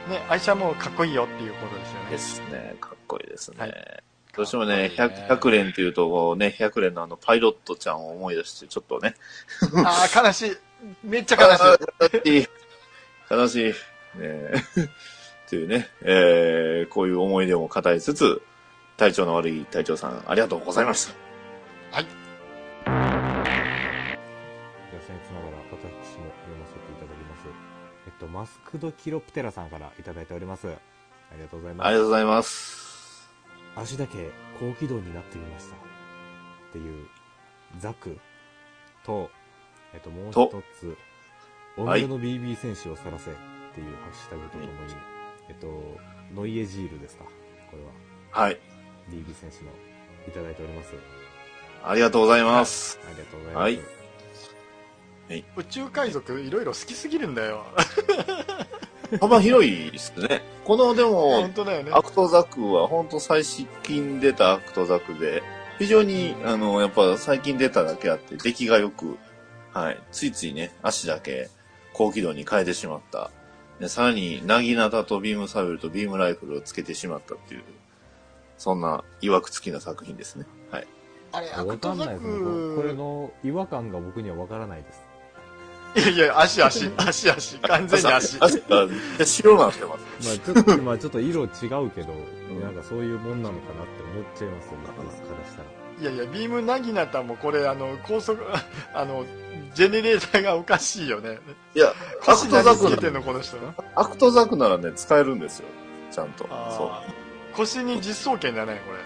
[0.08, 2.10] ね、愛車もかっこいいよっていうことですよね。
[2.10, 3.58] ですね、かっこいいですね。
[3.60, 4.04] はい
[4.36, 9.16] どうしてもね、かっこいいね100、100連っていうと、こうね、100連のあの、パイロットちゃんを思い出して、ちょっとね、
[9.84, 10.58] ああ、悲しい。
[11.04, 11.60] めっちゃ悲し
[12.24, 12.48] い。
[13.32, 13.66] 悲しい。
[13.66, 13.76] 悲し
[14.16, 14.20] い。
[14.20, 14.54] ねえ
[15.48, 18.42] っていうね、えー、こういう思い出も語りつつ、
[18.98, 21.14] 体調の悪い隊長さん、ありがとうございました。
[21.14, 21.16] つ。
[21.16, 22.98] じゃあ、
[24.92, 25.57] 僭越ながら
[28.28, 30.68] と、マスクドキロプテラさんからいただいております。
[30.68, 30.72] あ
[31.36, 31.88] りがとうございます。
[31.88, 33.30] ありがとうございます。
[33.76, 35.76] 足だけ高軌道になってみました。
[35.76, 35.80] っ
[36.72, 37.08] ていう、
[37.80, 38.18] ザク
[39.06, 39.30] と、
[39.94, 40.98] えっと、もう一つ、
[41.78, 43.34] おはい前の BB 戦士をさらせっ
[43.76, 44.70] ていうハッシュタグとともに、
[45.50, 45.98] えっと、
[46.34, 47.26] ノイエジールですか？
[47.70, 47.92] これは。
[48.32, 48.60] はい。
[49.10, 49.72] BB 戦士の
[50.28, 50.94] いただいております。
[51.84, 53.00] ありがとうございます。
[53.06, 53.64] ありがとうございます。
[53.64, 53.97] はい
[55.30, 57.66] 宇宙海賊いろいろ好きすぎるんだよ。
[59.22, 60.42] 幅広いですね。
[60.66, 61.92] この、でも本、当だよね。
[61.94, 63.44] アクトザクは本当最
[63.84, 65.44] 近出たアクトザクで、
[65.80, 69.18] 非常に、あの、やっぱ最近出ただけあって、出来が良く、
[69.74, 71.50] はい、ついついね、足だけ
[71.94, 73.32] 高軌道に変えてしまった。
[73.80, 77.64] でさらに、なぎなたとビームサビルとビームライフルをつけてしまったっていう、
[78.58, 80.46] そんな曰く付きな作品ですね。
[80.72, 80.88] はい。
[81.32, 82.40] あれ、アわクトザかんないですね。
[82.76, 82.96] これク。
[82.96, 85.07] の違和感が僕にはわからないです。
[85.96, 88.38] いやいや、足足、足足、完全に足。
[88.40, 90.28] 足がめっちゃ白になってます。
[90.28, 95.04] まあちょっと、まあちょっと色違うけど、んなんかそういうもんなのかなって思っちゃいますよね、僕か
[95.40, 95.78] らしたら。
[96.00, 98.40] いやいや、ビームナギナタもこれ、あの、高速、
[98.94, 99.26] あの、
[99.74, 101.40] ジェネレーターがおかしいよね。
[101.74, 103.58] いや、ア腰クトザク何つけてんの、この人。
[103.96, 105.66] アクトザクならね、使えるんですよ。
[106.12, 106.48] ちゃんと。
[107.56, 109.00] 腰に実装権だね、これ。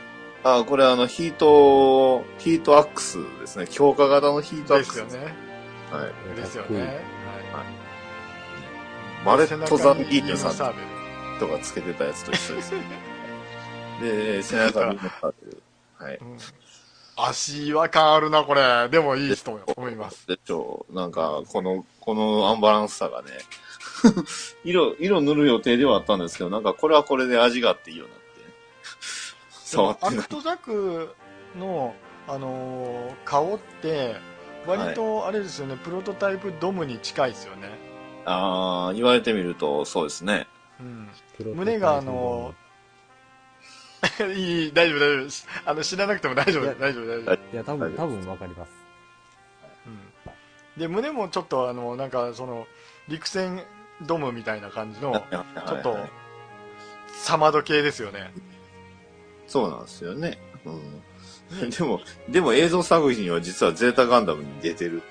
[0.43, 3.67] あ、これあの、ヒート、ヒートアックスですね。
[3.69, 5.01] 強化型のヒートアックス。
[5.01, 5.50] ですよね。
[5.91, 6.35] はい。
[6.35, 6.99] ですよかっこいいね。
[9.25, 10.73] マレット・ザ・ギーニニョさん
[11.39, 12.73] とかつけてたやつと一緒です。
[14.01, 15.61] で、背中に乗っかってる。
[15.97, 16.17] はい。
[16.17, 16.37] うん
[17.23, 18.89] 足違和感あるな、これ。
[18.89, 20.27] でもいいと思います。
[20.27, 23.29] で、ちょ、なんか、この、このアンバランスさがね、
[24.63, 28.21] 色、色塗る予定ではあったんですけど、なんかこれはこれで味があっていいよなって。
[29.51, 30.27] 触ってアク。
[30.29, 31.15] トザク
[31.59, 31.93] の、
[32.27, 34.15] あのー顔って、
[34.65, 37.69] 割とあれですよね、プロトタイプドムに近いですよね。
[38.25, 40.47] あー、言われてみると、そうですね。
[40.79, 41.09] うん。
[41.55, 42.53] 胸があの
[44.35, 45.29] いい、大丈夫、大丈夫。
[45.29, 47.39] しあの、知らなくても大丈夫、大丈夫、大丈夫はい。
[47.53, 48.71] いや、多分、多分わかります。
[49.85, 50.79] うん。
[50.79, 52.67] で、胸もちょっと、あの、なんか、その、
[53.07, 53.63] 陸戦
[54.01, 55.97] ドムみたいな感じの、ちょちょっと、
[57.13, 58.33] サマド系ですよね。
[59.47, 60.39] そうなんですよね。
[60.65, 61.03] うん。
[61.77, 65.01] でも、でも映像作品は実はゼータガンダムに出てる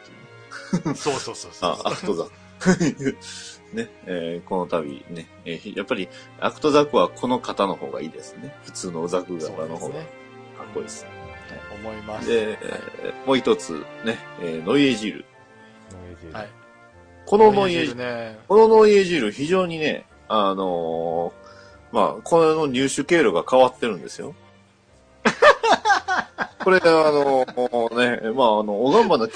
[0.73, 0.95] っていう。
[0.97, 2.31] そうそうそうそうあ、アクトザク。
[3.73, 6.09] ね、えーこの度ね、えーやっぱり
[6.41, 8.55] アクトザクはこの型の方がいいですね。
[8.65, 10.05] 普通のザク型の方がかっ。
[10.75, 11.07] こいいです。
[11.73, 12.29] 思います。
[12.29, 13.73] で、えーもう一つ、
[14.05, 15.25] ね、えーノイエジール。
[15.93, 16.49] ノイジールはい。
[17.27, 18.39] このノイエジール、ね。
[18.49, 24.35] このノイエジール非常にね、あのーまあ、この入手経路が変わってるんですよ。
[26.63, 29.29] これ、あのーね、まあ、あの、おがんばの、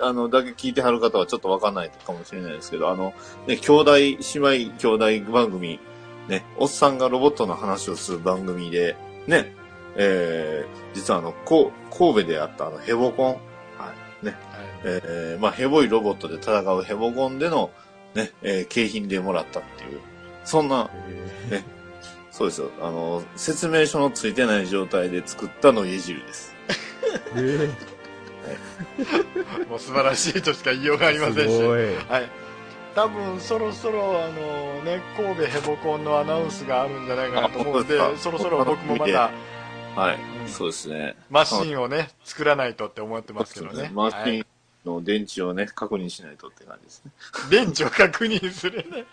[0.00, 3.14] あの、だけ聞いてはる方はちょっとわかんないかもしれないですけど、あの、
[3.46, 5.80] ね、兄弟、姉妹兄弟番組、
[6.28, 9.54] ね、おっさんがロボットの話をする番組で、ね、
[9.96, 13.32] えー、実はあの、こう神戸であったあの、ヘボコン、
[13.78, 14.38] はい、ね、はい
[14.84, 17.70] えーまあ、ヘボいロボットで戦うヘボコンでの、
[18.14, 20.00] ね、えー景品でもらったっていう、
[20.44, 20.90] そんな、
[21.50, 21.62] え
[22.30, 22.70] そうですよ。
[22.80, 26.54] あの、説明書のついてない状態で作ったの家汁です。
[27.36, 27.68] え
[29.68, 31.62] もう素晴らしいとしか言いようがありませんし。
[31.62, 32.30] はい。
[32.94, 39.30] 多分そろそろあのね神戸ヘボコンのアナウンスがあるんじゃないかなと思うんでそろそろ僕もまた
[39.94, 40.18] はい。
[40.42, 41.16] うんそうですね。
[41.30, 44.46] マシンをね作らないとって思ってますけどねマシはいン
[44.88, 47.12] の電池をね、確認しないとって感じですね。
[47.50, 49.04] 電池を確認するね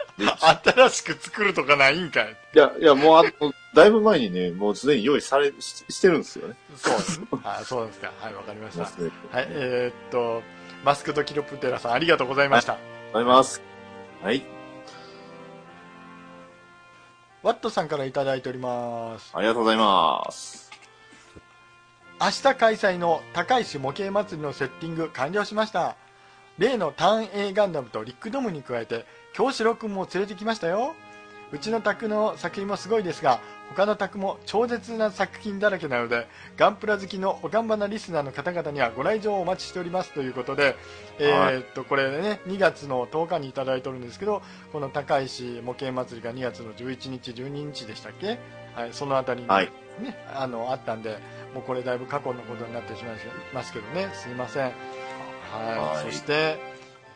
[0.63, 6.55] 新しく作るとかないんかいいや、いや、もうあの、だいぶ前にね、もうすでに用意され、ししてるんですよね。
[6.75, 10.41] そうですあそうですかはいわかりましたはいえーっと
[10.83, 13.61] マスクドキロプテラさんありがとうございました、ありがとうございます。
[14.23, 14.43] はい。
[17.43, 20.64] ワットさんからいただいておりますありがとうございます。
[22.21, 25.97] 明日開催の高石模型祭りのセッティング完了しました。
[26.57, 30.95] 例のターン A ガンダムとリックドムに加えて京志郎君も連れてきましたよ。
[31.51, 40.75] うちの宅の作品もすごいですが他の宅も超絶な作品だらけなのでガンプラ好きのおがんばなリスナーの方々にはご来場をお待ちしておりますということで、
[41.19, 48.39] えーっとこれね2月の10日にいただいておるんですけどこの高石模型祭りが2月の11日12日でしたっけ、
[48.73, 49.71] はい、そのあたりに、はい。
[49.99, 51.17] ね、あのあったんで
[51.55, 53.15] もうこれだいぶ過去のことになってしまい
[53.53, 54.09] ますけどね。
[54.13, 54.63] すいません。
[54.63, 54.73] はい、
[55.95, 56.05] はい。
[56.05, 56.59] そして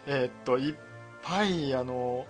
[0.08, 0.76] えーっといっ
[1.22, 2.26] ぱいあの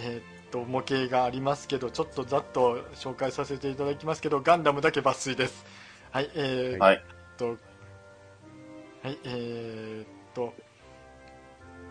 [0.00, 5.64] えーっと模型がありますけどちょっとざっと紹介させていただきますけどガンダムだけ抜粋です。
[6.10, 6.96] はいえー、はい。
[6.96, 6.98] っ
[7.36, 9.18] とはい。
[9.24, 10.52] えーっと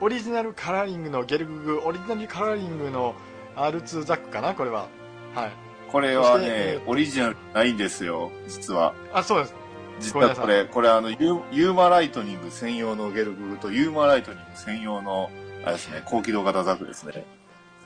[0.02, 3.16] オリジナルカラーリングのゲルググオリジナルカラーリングの
[3.56, 4.90] R2 ザックかなこれは。
[5.34, 8.94] はいこれはね、オリジナルないんですよ、実は。
[9.14, 9.56] あそうです
[10.00, 15.30] 実はこれ、これあの、ユーユーマライトニング専用のゲルググとユーマライトニング専用の、
[15.64, 17.12] あれですね、高機動型ザクですね。
[17.14, 17.26] はい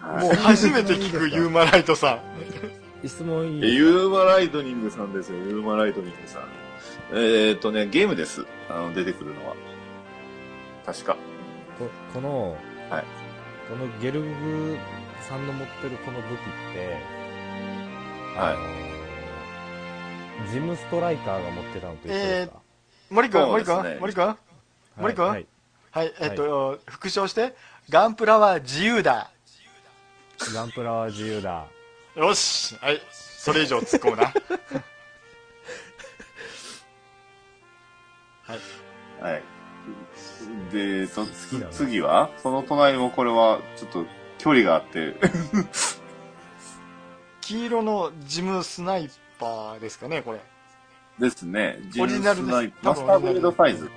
[0.01, 2.19] もう初めて聞くユーマライトさ
[3.03, 6.41] ん質問いいユーマライトニングさんですよ、ユーマライトニングさん。
[7.13, 8.45] えーっとね、ゲームです。
[8.69, 9.55] あの、出てくるのは。
[10.85, 11.15] 確か。
[11.77, 12.57] ここの、
[12.89, 13.03] はい
[13.69, 14.77] このゲルグ
[15.21, 17.20] さんの持ってるこの武器って、
[18.35, 18.53] は
[20.47, 20.51] い。
[20.51, 22.59] ジムストライカーが持ってたのと一緒ですか、
[23.09, 23.89] 森君、森そうですね。
[23.91, 24.35] 君、森君
[24.97, 25.45] 森君はい。
[25.91, 27.53] はい、えっと、復唱して、
[27.89, 29.29] ガンプラは自由だ。
[30.53, 31.65] ガンプラは自由だ。
[32.15, 34.33] よし、はい、それ以上突っ込むな。
[39.21, 39.43] はい。
[40.73, 41.67] で、と、きな。
[41.67, 42.29] の次は？
[42.41, 44.05] その隣もこれは、ちょっと、
[44.39, 45.15] 距離があって、
[47.51, 50.39] 黄色のジムスナイパーですかね、これ。
[51.19, 51.79] ですね。
[51.99, 53.91] オリジナルですジムスナイ多分マスターグレードサイズ。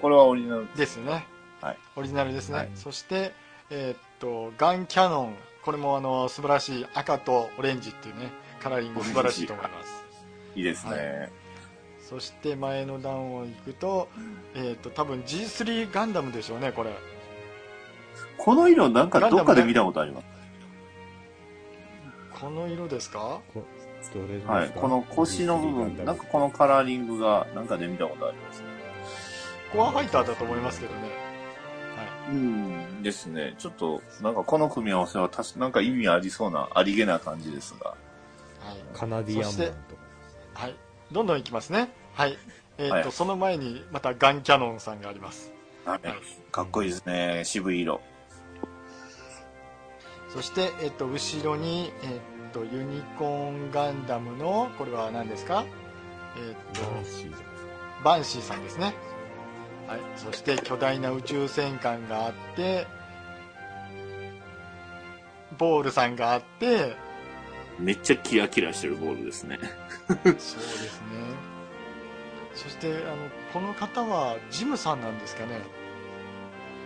[0.00, 0.76] これはオリジナル。
[0.76, 1.26] ですね。
[1.60, 1.78] はい。
[1.96, 2.56] オリジナルですね。
[2.56, 3.32] はいそして、
[3.70, 5.34] えーっと、ガンキャノン。
[5.64, 8.30] これもあの、素晴らしい赤とオレンジっていうね、
[8.60, 10.04] カラーリング素晴らしいと思います。
[10.54, 10.92] いいですね。
[10.92, 11.28] は
[12.08, 14.08] そして前の段を行くと、
[14.54, 16.90] えーっと、多分 G3 ガンダムでしょうね、これ。
[18.38, 20.33] この色なんかどっかで見たことあります。
[22.40, 23.40] この色ですか？
[23.52, 23.64] こ
[24.14, 24.52] どれですか？
[24.52, 24.70] はい。
[24.70, 28.66] この腰の部分、なんかこのカラーリングが、なんかで見たことありますね。
[29.72, 31.08] コアファイターだと思いますけどね。
[32.28, 33.02] うん。
[33.02, 33.54] ですね。
[33.58, 37.90] ちょっと、なんかこの組み合わせは確か、なんか意味ありそうな、ありげな感じですが。
[37.90, 37.96] はい。
[38.94, 39.74] カナディアンマンとか。
[40.54, 40.74] はい。
[41.12, 41.90] どんどんいきますね。
[42.14, 42.38] はい。
[42.78, 45.52] えーっと、はいその前にまたガンキャノンさんがあります。
[45.84, 46.18] はいはい。
[46.50, 47.42] かっこいいですね。
[47.44, 48.00] 渋い色。
[50.34, 55.64] そして、えーっと、後ろに、えーっと、ユニコーンガンダムの、これは何ですか？
[56.36, 56.80] えーっと。
[58.02, 58.94] バンシーさんですね。
[59.86, 60.00] はい。
[60.16, 62.88] そして、巨大な宇宙戦艦があって、
[65.56, 66.96] ボールさんがあって、
[67.78, 69.60] めっちゃキラキラしてるボールですね。
[70.08, 70.64] そうですね。
[72.54, 75.60] そして、あの、この方は、ジムさんなんですかね？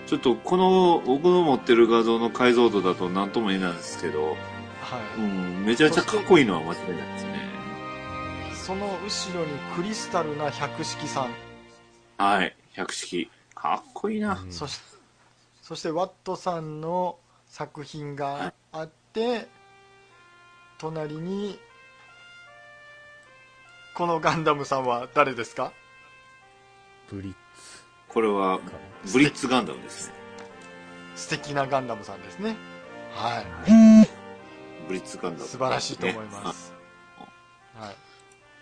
[0.08, 4.36] ちょっとこの僕の持ってる画像の解像度だと何とも言えないんですけど、はい。
[5.20, 7.48] うん、めちゃめちゃかっこいいのは間違いないですね。
[8.54, 11.34] その後ろにクリスタルな百式さん、
[12.16, 12.56] はい。
[12.72, 13.30] 百式。
[13.54, 14.40] かっこいいな。
[14.42, 14.80] うんそし
[15.60, 19.46] そしてワットさんの作品があって
[20.78, 21.58] 隣に
[23.94, 25.72] このガンダムさんは誰ですか？
[27.10, 27.34] ブリッ
[28.08, 28.60] これは
[29.12, 30.14] ブリッツガンダムですね。
[31.14, 32.56] 素敵なガンダムさんですね。
[33.14, 33.42] は
[34.86, 35.44] ブリッツガンダム。
[35.44, 36.72] い素晴らしいと思います、
[37.78, 37.96] はい、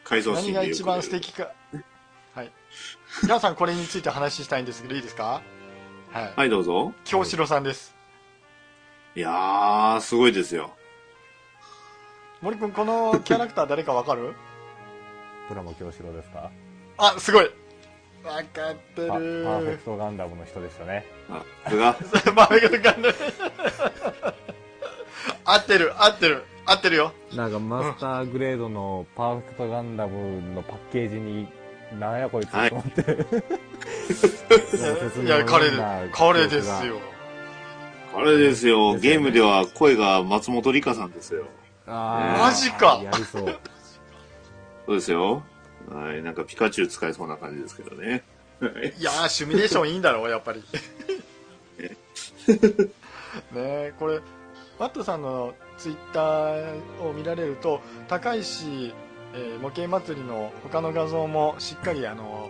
[0.04, 1.50] 改造何が一番素敵か。
[2.35, 2.50] はい。
[3.22, 5.42] 皆さんこれについて話したいんですけどいいですか？
[6.12, 6.92] はい、はい、どうぞ。
[7.04, 7.94] 京志郎さんです。
[9.14, 10.70] いやー、すごいですよ。
[12.42, 14.35] 森くん、このキャラクター誰かわかる？
[15.48, 16.50] プラモ京志郎ですか？
[16.98, 17.50] あ、すごい
[18.26, 21.06] わかってあパるーフェクトガンダムの人でしたね。
[21.30, 23.14] あ、これが、パーフェクトガンダム
[25.44, 27.12] 合ってる、合ってる、合ってるよ。
[27.34, 31.48] なんかマスターグレードのパーフェクトガンダムのパッケージに、
[32.00, 33.02] なんやこいつとはい思って。
[35.24, 35.76] いや、彼で、
[36.12, 36.96] 彼ですよ。
[38.16, 41.44] あれですよ、ゲームでは声が松本里香さんですよ。
[41.86, 43.58] あーマジかやりそう。
[44.86, 45.42] そうですよ。
[45.90, 48.22] はい、なんかピカチュウ使いそうな感じですけどね。
[48.61, 50.62] は いいやー、シミュレーションいいんだろう、やっぱり。
[52.49, 52.90] ね
[53.53, 54.20] え、これ、
[54.79, 58.94] ワットさんのツイッターを見られると、高石、
[59.35, 62.49] えー模型祭りの他の画像もしっかりあの、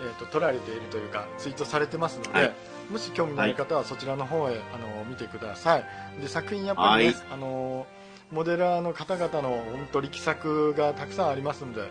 [0.00, 2.52] えー、と撮られているというか、ツイートされてますので、はい
[2.90, 5.84] もし興味のある方はそちらの方へ、あの見てください。
[6.20, 7.86] で作品やっぱりね、はいあの
[8.32, 11.82] モデラーの方々の本当力作がたくさんありますので、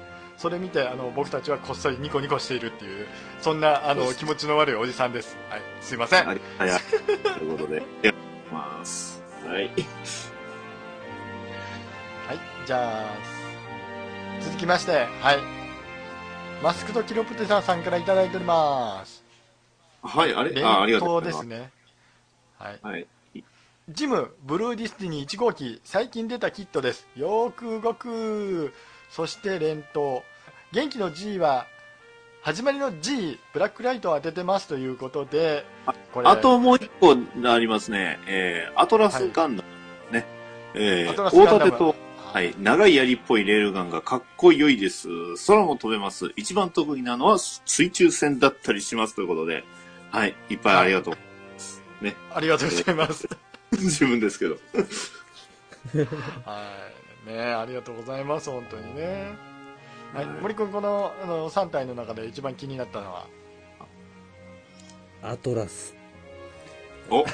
[0.42, 3.06] それ見てあの僕たちはこっそりニコニコしているっていう
[3.42, 5.38] そんなあの気持ちの悪いおじさんです。
[5.52, 6.28] はい、すいません。
[6.28, 6.70] ありはい、
[7.38, 8.14] ということで、やって
[8.52, 9.22] ます。
[9.46, 9.66] はい。
[9.66, 9.72] はい、
[12.66, 13.06] じゃあ、
[14.42, 15.38] 続きまして、はい。
[16.64, 19.24] マスクとキロプテサさんからいただいております。
[20.02, 20.56] はい、あれ？
[20.56, 21.70] 連あありがとうですね。
[22.58, 22.80] はい。
[22.82, 23.08] はい。
[23.90, 27.08] ジム、ブルーディスティニー1号機、最近出たキットです。
[27.16, 28.74] よーく動く。
[29.12, 30.24] そして連投。
[30.72, 31.68] 元気の G は、
[32.42, 35.66] 始まりの G、ブラックライトを当ててますということで、
[36.14, 38.20] これあともう一個ありますね。
[38.26, 40.26] えー、アトラスガンダム、ね。
[40.74, 45.10] えアトラー、大盾と、はい、長い槍っぽいレールガンがかっこよいです。
[45.46, 46.32] 空も飛べます。
[46.38, 49.66] 一番得意なのは水中戦だったりしますということで、
[50.10, 52.04] はい、いっぱいありがとう。
[52.04, 52.16] ね。
[52.34, 53.28] ありがとうございます。
[53.74, 54.58] 自分ですけど。
[56.46, 56.64] は
[57.28, 57.30] い。
[57.30, 59.51] ねありがとうございます、本当にね。
[60.14, 60.26] はい。
[60.26, 63.28] はい森君、このあの3体の中で一番気になったのは、
[65.24, 65.96] アトラス。
[67.10, 67.26] お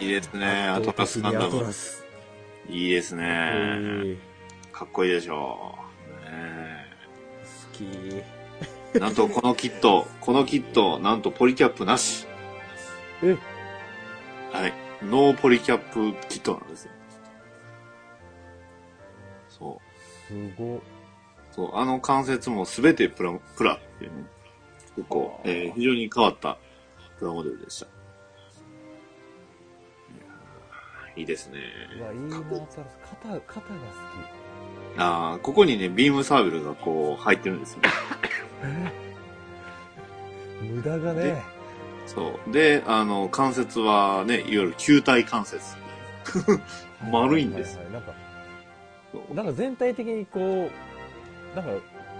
[0.00, 0.46] いいですね。
[0.68, 1.72] アトラスガンダムアトラ。
[1.72, 2.04] ス。
[2.68, 3.24] いいですね。
[3.24, 4.16] え
[4.72, 5.78] かっこいいでしょ
[6.26, 6.30] う。
[6.30, 8.22] ねー
[8.92, 9.00] 好き。
[9.00, 12.26] なんとこのキット、 このキット、なんとポリキャップなし。
[13.22, 13.36] え？
[14.52, 14.72] はい。
[15.02, 16.92] ノーポリキャップキットなんですよ。
[19.48, 19.80] そ
[20.28, 20.32] う。
[20.32, 20.80] すご。
[21.52, 24.24] そう、あの関節もすべてプラ、プラっていうね。
[24.96, 26.58] 結構、えー非常に変わった
[27.18, 27.86] プラモデルでした。
[31.16, 31.58] いいいですね。
[31.98, 32.36] うわ、いいな。
[32.38, 33.42] 肩、肩が好
[34.96, 37.80] ああ、ここにね、ビームサーベルがこう入ってるんですよ。
[40.60, 40.64] き。
[40.64, 41.42] 無駄がね。
[42.06, 42.52] そう。
[42.52, 45.76] で、あの、関節はね、いわゆる球体関節。
[47.10, 50.89] 丸いんですはいはいはい なんか、なんか全体的にこう、
[51.54, 51.70] なんか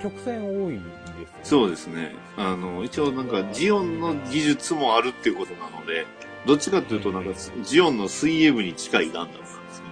[0.02, 1.26] 曲線多いですよね。
[1.42, 2.12] そうですね。
[2.36, 6.06] あの、一応なんかジオンの技術もあるっていうことなので、
[6.46, 9.86] どっちかっていうとなんかジオンの水泳部に近いガンダムなんですね。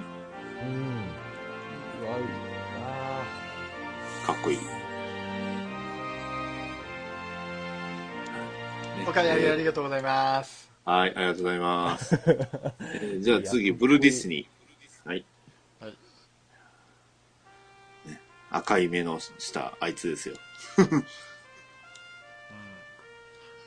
[0.62, 2.05] うん。
[2.07, 2.16] うわ、
[2.81, 4.59] あかっこいい。
[9.07, 10.70] お買い上げあえりがとうございます。
[10.87, 12.14] ーはい、ありがとうございます。
[12.24, 15.09] えーじゃあ次、ブルーディスニー。
[15.09, 15.18] はい。
[15.18, 15.24] はい
[18.50, 20.37] 赤い目のしたあいつですよ。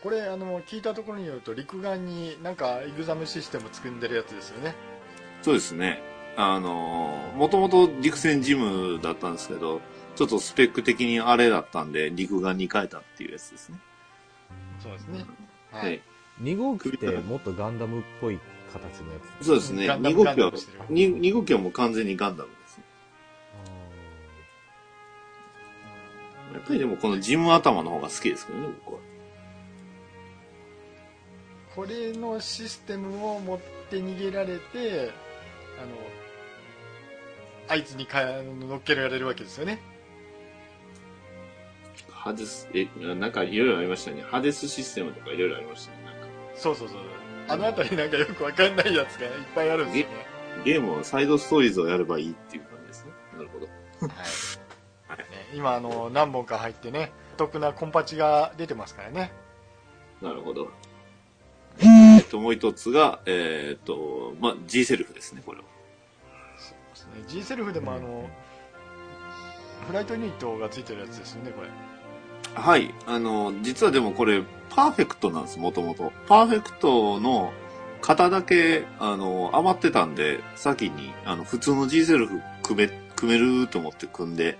[0.02, 4.74] これあの聞いたところによると陸眼になんかエグザムシステム作んでるやつですよね
[5.44, 6.02] そうですね。
[6.38, 9.82] あのー、もともと陸戦ジムだったんですけど、
[10.16, 13.80] ちょっとスペック的にあれだったんで、陸眼に変えたっていうやつですね。
[14.82, 15.26] そうですね
[15.72, 16.02] ははいい。
[16.42, 18.40] ー2号機ってもっとガンダムっぽい
[18.72, 19.46] 形のやつ。
[19.46, 19.88] そうですね。
[19.88, 22.50] ガンダム2号機はガンダムしてる、に二号機はもう完全にガンダム
[26.62, 29.02] っぱりでもこのジム頭の方が好きですけどね、僕は。
[31.76, 35.12] これのシステムを持って逃げられて
[35.80, 35.96] あの
[37.70, 39.82] あいつにか乗っけられるわけですよね
[42.10, 44.22] ハデス、え、なんかいろいろありましたね。
[44.22, 46.04] ハデスシステムとかいろいろありましたね。
[46.06, 46.98] なんかそうそうそう
[47.48, 50.14] あの辺りなんかよくわかんないやつがいっぱいあるんですよね
[50.64, 53.12] ゲームをサイドストーリーズをやればいいっていう感じですね。
[53.38, 53.66] なるほど。
[53.66, 54.24] はい、ね、
[55.54, 59.32] 今あの何本か入ってねお得なコンパチが出てますからね
[60.22, 60.70] なるほど。
[61.80, 65.64] えっと、もう一つが、えーっと、まあ、G セルフですね、これは。
[66.58, 68.30] そうですね G セルフでもあの
[69.88, 71.70] フライトユニットがついてるやつですよねこれ
[72.54, 72.94] はい。
[73.08, 76.12] あの、実はでもこれ、パーフェクトなんです、もともと。
[76.28, 77.54] パーフェクトの
[78.02, 84.58] 型だけ、あの、余ってたんで、先に、あの、普通の G セルフ組め、組めると思って組んで、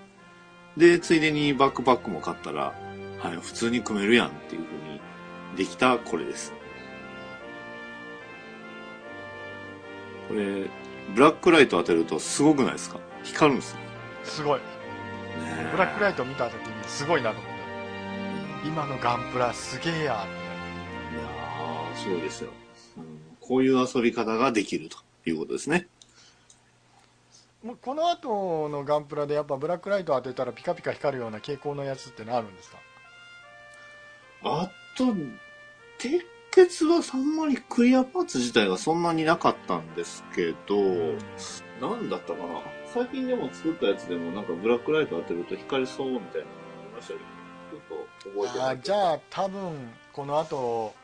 [0.76, 2.74] で、ついでにバックパックも買ったら、
[3.18, 5.00] はい、普通に組めるやんっていう風に
[5.56, 6.52] できたこれです。
[10.28, 10.70] これ、
[11.14, 12.98] ブラックライト当てるとすごくないですか？
[13.22, 13.78] 光るんですよ。
[14.24, 14.60] すごい。
[14.60, 14.64] ね
[15.72, 17.52] ブラックライト見た時にすごいなと思っ
[18.62, 18.68] て。
[18.68, 20.42] 今のガンプラすげえやって。
[21.16, 22.50] いやーすごいですよ、
[22.96, 23.04] うん。
[23.40, 25.88] こういう遊び方ができるということですね。
[27.62, 32.78] もうこの後のガンプラでやっぱブラックライト当てたらピカピカ光るような傾向のやつってのあるんですか？
[34.44, 35.06] あと、
[35.98, 40.76] 鉄血はあんまりクリアパーツ自体がそんなになかったんですけど、
[41.80, 42.60] なんだったかな？
[42.92, 47.22] 最近でも作ったやつでもなんかブラックライト当てると光りそうみたいなのがありましたけど、
[47.78, 47.96] ちょ
[48.32, 50.94] っと覚えてないあじゃあ多分この後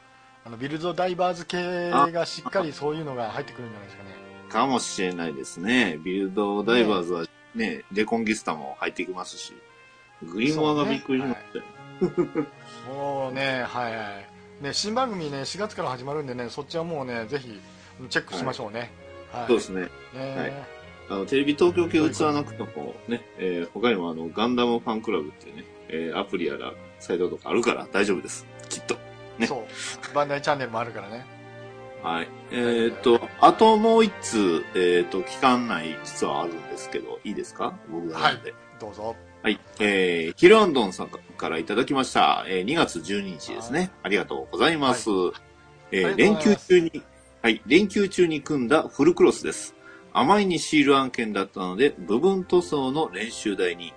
[0.44, 4.10] あのビルドダイバーズ系がしっかりそういうのが入ってくるんじゃないですかね
[4.48, 5.98] かもしれないですね。
[6.02, 7.24] ビルドダイバーズは
[7.54, 9.54] ね、レコンギスタも入ってきますし、
[10.22, 11.64] グリモアがびっくりしましたよ。
[12.88, 14.02] もうねはいは
[14.60, 17.60] いね新番組ね4月から始まるんでねそっちはもうねぜひ
[18.08, 18.92] チェックしましょうね、
[19.32, 19.80] はいそうですね。
[20.14, 20.52] ねはい
[21.10, 28.46] あの、テレビ東京系映らなくてもね、えー他にもあの、ガンダムファンクラブっていうね、えーアプリやら、サイトとかあるから大丈夫です。
[28.68, 28.94] きっと。
[29.38, 29.64] ねそ
[30.12, 31.24] うバンダイチャンネルもあるからね
[32.02, 32.28] はい。
[32.52, 37.74] えーっと、あともう一通、えーっと、期間内実はあるんですけど、いいですか？
[37.90, 38.54] 僕がなんで。
[38.80, 39.58] どうぞはい。
[39.80, 42.44] えー、ヒルアンドンさんからいただきました。
[42.48, 43.90] えー、2月12日ですね。
[44.02, 45.10] ありがとうございます。
[45.10, 45.32] えー
[45.90, 47.02] ありがとうござい連休ます中に、
[47.42, 49.74] はい、連休中に組んだフルクロスです。
[50.12, 53.92] 甘いにシール案件だったので、部分塗装の練習台に、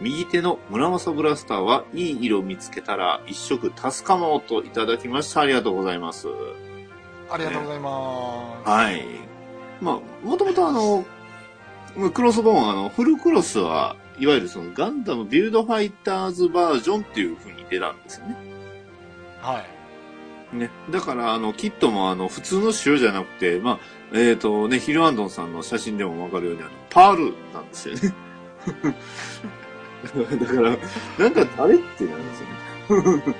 [0.00, 5.40] 右手の村正ブラスターはいい色見つけたら一色助かもうといただきました。
[5.40, 6.28] ありがとうございます。
[7.30, 9.04] ありがとうございます、はい。
[9.80, 11.04] まあ、もともとあの、
[12.10, 18.36] クロスボーン、あの、フルクロスは、いわゆるそのガンダムビルドファイターズバージョンっていう風に出たんですよね。
[19.40, 19.60] は
[20.52, 20.70] いね。
[20.90, 23.78] だから、あの、キットもあの、普通の塩じゃなくて、まあ、
[24.12, 28.14] えっ、とね、ヒルアンドンさんの写真でもわかるように、あの、パールなんですよね。
[30.46, 33.36] だから、なんか誰ってなるんですよね。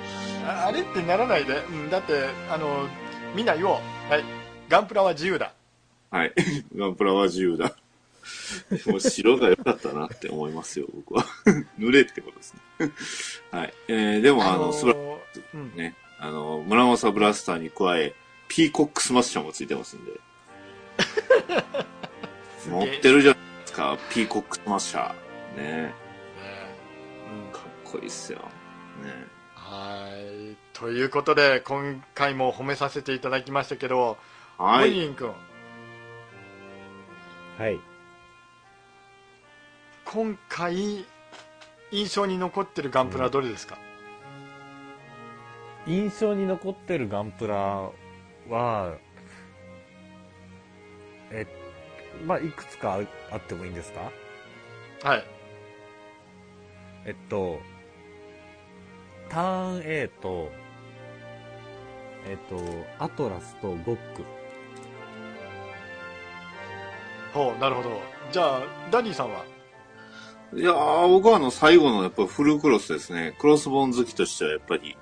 [0.47, 2.87] ああれってならないで、うん、だってあの
[3.35, 3.71] みんな言おう
[4.09, 4.23] はい
[4.69, 5.53] ガンプラは自由だ
[6.09, 6.33] はい。
[6.75, 7.75] ガンプラは自由だ。
[8.87, 11.25] もう 白が良かったなって思いますよ、僕は。
[11.77, 12.61] 濡れってことですね。
[13.51, 13.73] はい。
[13.87, 18.13] えー、でもあの、ーすばうんね、あの、村正ブラスターに加え、
[18.47, 20.11] ピーコックスマッシャーもついてますんで。
[22.69, 25.57] 持ってるじゃないですか、ピーコックスマッシャー。
[25.57, 25.93] ねね
[27.45, 28.39] うんかっこいいっすよ。
[29.03, 29.27] ね
[29.69, 30.07] は
[30.53, 30.55] い。
[30.71, 34.17] ということで今回も褒めさせていただきましたけど
[34.57, 34.91] はい。
[34.91, 35.33] モニン君。
[37.57, 37.79] はい。
[40.05, 41.05] 今回
[41.91, 43.77] 印象に残ってるガンプラはどれですか、
[45.85, 47.89] 印象に残ってるガンプラ
[48.49, 48.95] は、
[51.31, 51.45] え、
[52.25, 52.99] まあ、いくつか
[53.31, 54.11] ああってもいいんですか？
[55.03, 55.25] はい。
[57.05, 57.59] えっと、
[59.29, 60.49] ターン A と、
[62.25, 62.59] えっと、
[62.99, 63.97] アトラスとゴック。
[67.33, 68.01] ほうなるほど
[68.31, 69.45] じゃあダディさんは？
[70.55, 73.35] いやー、僕はあの、最後のやっぱフルクロスですね。
[73.37, 74.97] クロスボーン好きとしてはやっぱり、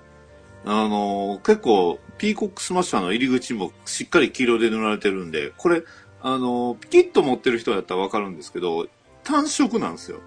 [0.65, 5.83] あのー結構、ピーコックスマッシャーの入り口もしっかり黄色で塗られてるんで、これ、
[6.21, 8.87] あのーキット持ってる人だったらわかるんですけど、
[9.23, 10.19] 単色なんですよ。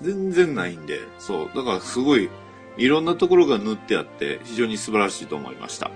[0.00, 1.50] 全然ないんで、そう。
[1.56, 2.30] だからすごい、
[2.76, 5.90] いろんなところが塗ってあって、非常に素晴らしいと思いました。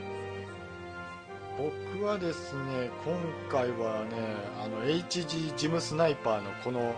[1.59, 3.17] 僕はですね今
[3.51, 4.11] 回はね
[4.63, 6.95] あの HG ジムスナイパーのこの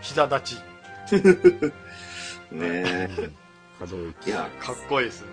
[0.00, 1.14] 膝立ち
[2.50, 3.30] ねえ。
[3.78, 4.30] 可動域。
[4.30, 5.28] いや、かっこいいですね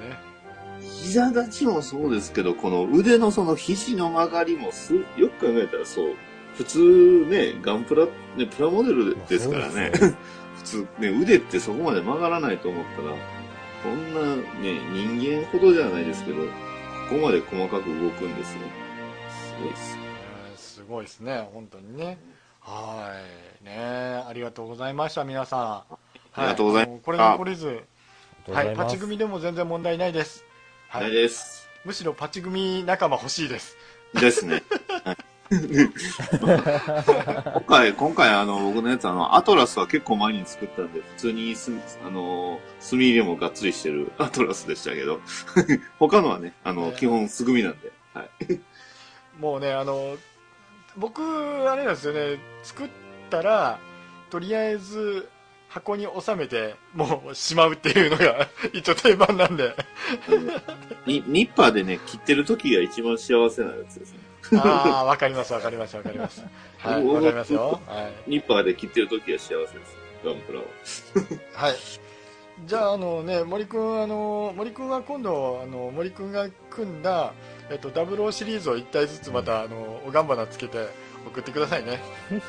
[0.80, 6.14] 膝立ちもそうですけど、この腕のその肘の曲がりもす、よく考えたらそう。
[6.56, 8.06] 普通ね、ガンプラ、
[8.38, 9.92] ね、プラモデルですからね。
[9.96, 10.16] そう
[10.58, 13.16] 普通ね、腕ってそこまで曲がらないと思ったら、
[13.86, 16.50] こんなね、人間ほどじゃないですけど、こ
[17.12, 18.60] こまで細かく動くんですよ。
[19.30, 19.98] すごいっす。
[20.00, 21.48] えーすごいですね。
[21.54, 22.18] 本当にね。
[22.62, 23.14] は
[23.62, 23.64] い。
[23.64, 25.94] ねありがとうございました皆さん。
[26.34, 27.84] ありがとうございますこれに懲りず。
[28.52, 28.76] はい。
[28.76, 30.44] パチ組でも全然問題ないです。
[30.90, 31.70] はないいです。
[31.86, 33.78] むしろパチ組仲間欲しいです。
[34.20, 34.64] ですね。
[35.04, 35.18] は い
[35.50, 35.90] 今
[37.68, 41.72] 回、今回あの、僕のやつあの、アトラスは結構前に作ったんで、普通にす、
[42.06, 45.22] あの、墨入れもがっつりしてる アトラスでしたけど、
[46.00, 48.60] 他のはね、あの、ね基本素組みなんで、はい。
[49.40, 50.18] もうねあの
[50.98, 51.22] 僕
[51.70, 52.90] あれなんですよね作っ
[53.30, 53.80] たら
[54.30, 55.30] とりあえず
[55.68, 59.76] 箱に収めてもうしまうっていうのが 一応定番なんで
[61.06, 64.20] にニッパーでね、切ってる時が一番幸せなやつですね。
[64.58, 66.44] ああわかりますわかりますわかります
[66.78, 70.06] はいわかりますよはいニッパーで切ってる時が幸せです。
[70.26, 70.66] ガンプラは。
[71.54, 71.76] はい。
[72.66, 77.34] じゃあ、あのね、森くん、あの、森くんは今度、あの、森くんが組んだ、
[77.70, 80.88] えっと、00シリーズを1体ずつまた、あの、おがんばなつけて
[81.28, 82.02] 送ってくださいね。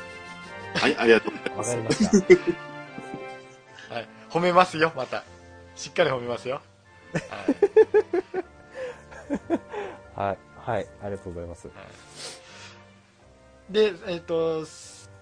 [0.75, 2.35] はい、ありがとうございますわかり。
[2.35, 2.37] まし
[3.89, 3.93] た。
[3.95, 4.07] はい。
[4.29, 5.23] 褒めますよ、また。
[5.75, 6.61] しっかり褒めますよ。
[10.15, 10.27] はい。
[10.27, 10.46] はい。
[10.67, 10.87] はい。
[11.01, 11.69] ありがとうございます。
[13.69, 14.65] で、えっと、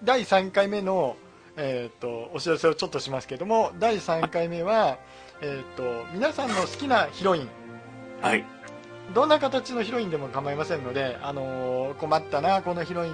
[0.02, 1.16] 第3回目の、
[1.56, 4.98] えっと、お知らせをちょっとしますけども、第3回目は、
[5.40, 7.48] えっと、皆さんの好きなヒロイン、
[8.20, 8.44] はい。
[9.14, 13.12] どんな形のヒロインでも構いませんので、あのー困ったな、このヒロイン、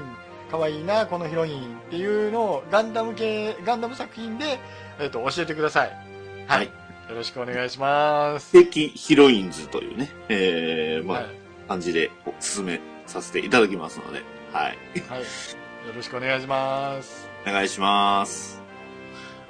[0.50, 4.58] 可愛いな、このヒロインっていうのをガンダム系、ガンダム作品で、
[4.98, 5.90] えっと教えてください。
[6.48, 6.58] はい。
[6.58, 6.70] はい
[7.08, 8.52] よろしくお願いします。
[8.52, 11.41] 敵ヒロインズというね、えー、まあ、はい。
[11.68, 14.78] 感じでお進めさせていただきますので、はい。
[15.08, 15.20] はい。
[15.20, 17.28] よろしくお願いします。
[17.46, 18.62] お願いします。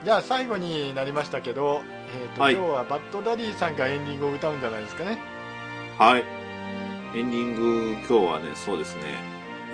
[0.05, 1.83] じゃあ最後になりましたけど、
[2.21, 5.19] えっ、と、はい今日はバッドダディさんがエンディングを歌うんじゃないですかね。
[5.99, 6.25] はい。
[7.15, 9.03] エンディング、今日はね、そうですね、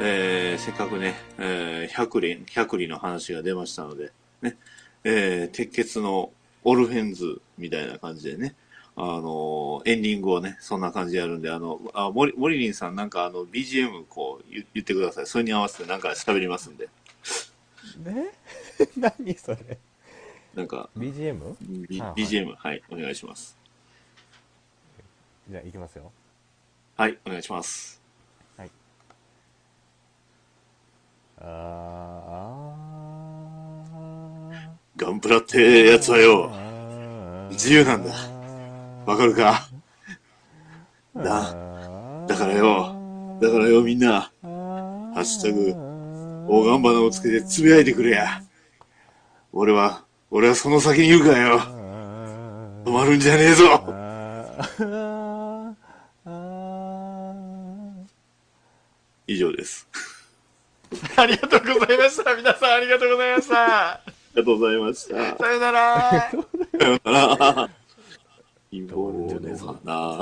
[0.01, 4.11] えー、せっかくね、えー、百里、百里の話が出ましたので、
[4.43, 4.57] ね、
[5.05, 6.33] えー、鉄血の
[6.65, 8.55] オルフェンズみたいな感じでね、
[9.01, 15.27] あのーエンディングをね、そんな感じでやるんで、あの、あ、モリ、モリリンさんなんかあの、BGM こう言言ってください。
[15.27, 16.89] それに合わせてなんか喋りますんで。
[18.05, 18.33] ね
[18.99, 19.79] 何それ？
[20.55, 21.57] なんか、?BGM?
[21.89, 23.57] B はい BGM、はい、お願いします。
[25.49, 26.11] じゃあ、いきますよ。
[26.97, 27.99] はい、お願いします。
[31.41, 32.75] あ
[34.97, 38.13] ガンプラってやつはよ、ー自由なんだ
[39.09, 39.67] わかるか？
[41.15, 45.75] なだからよ、だからよみんな、ハッシュタグ、
[46.47, 48.43] 大ガンバナをつけてつぶやいてくれや。
[49.51, 51.59] 俺は、俺はその先にいるからよ。
[52.85, 53.65] 止まるんじゃねえぞ。
[59.27, 59.89] 以上です。
[61.17, 62.37] ありがとうございました。
[62.37, 63.93] 皆さんありがとうございました。
[63.93, 64.03] あ
[64.35, 65.39] りがとうございました。
[65.39, 66.31] さよなら。
[66.31, 67.71] さよなら。
[68.71, 70.21] インフォーじゃないかな。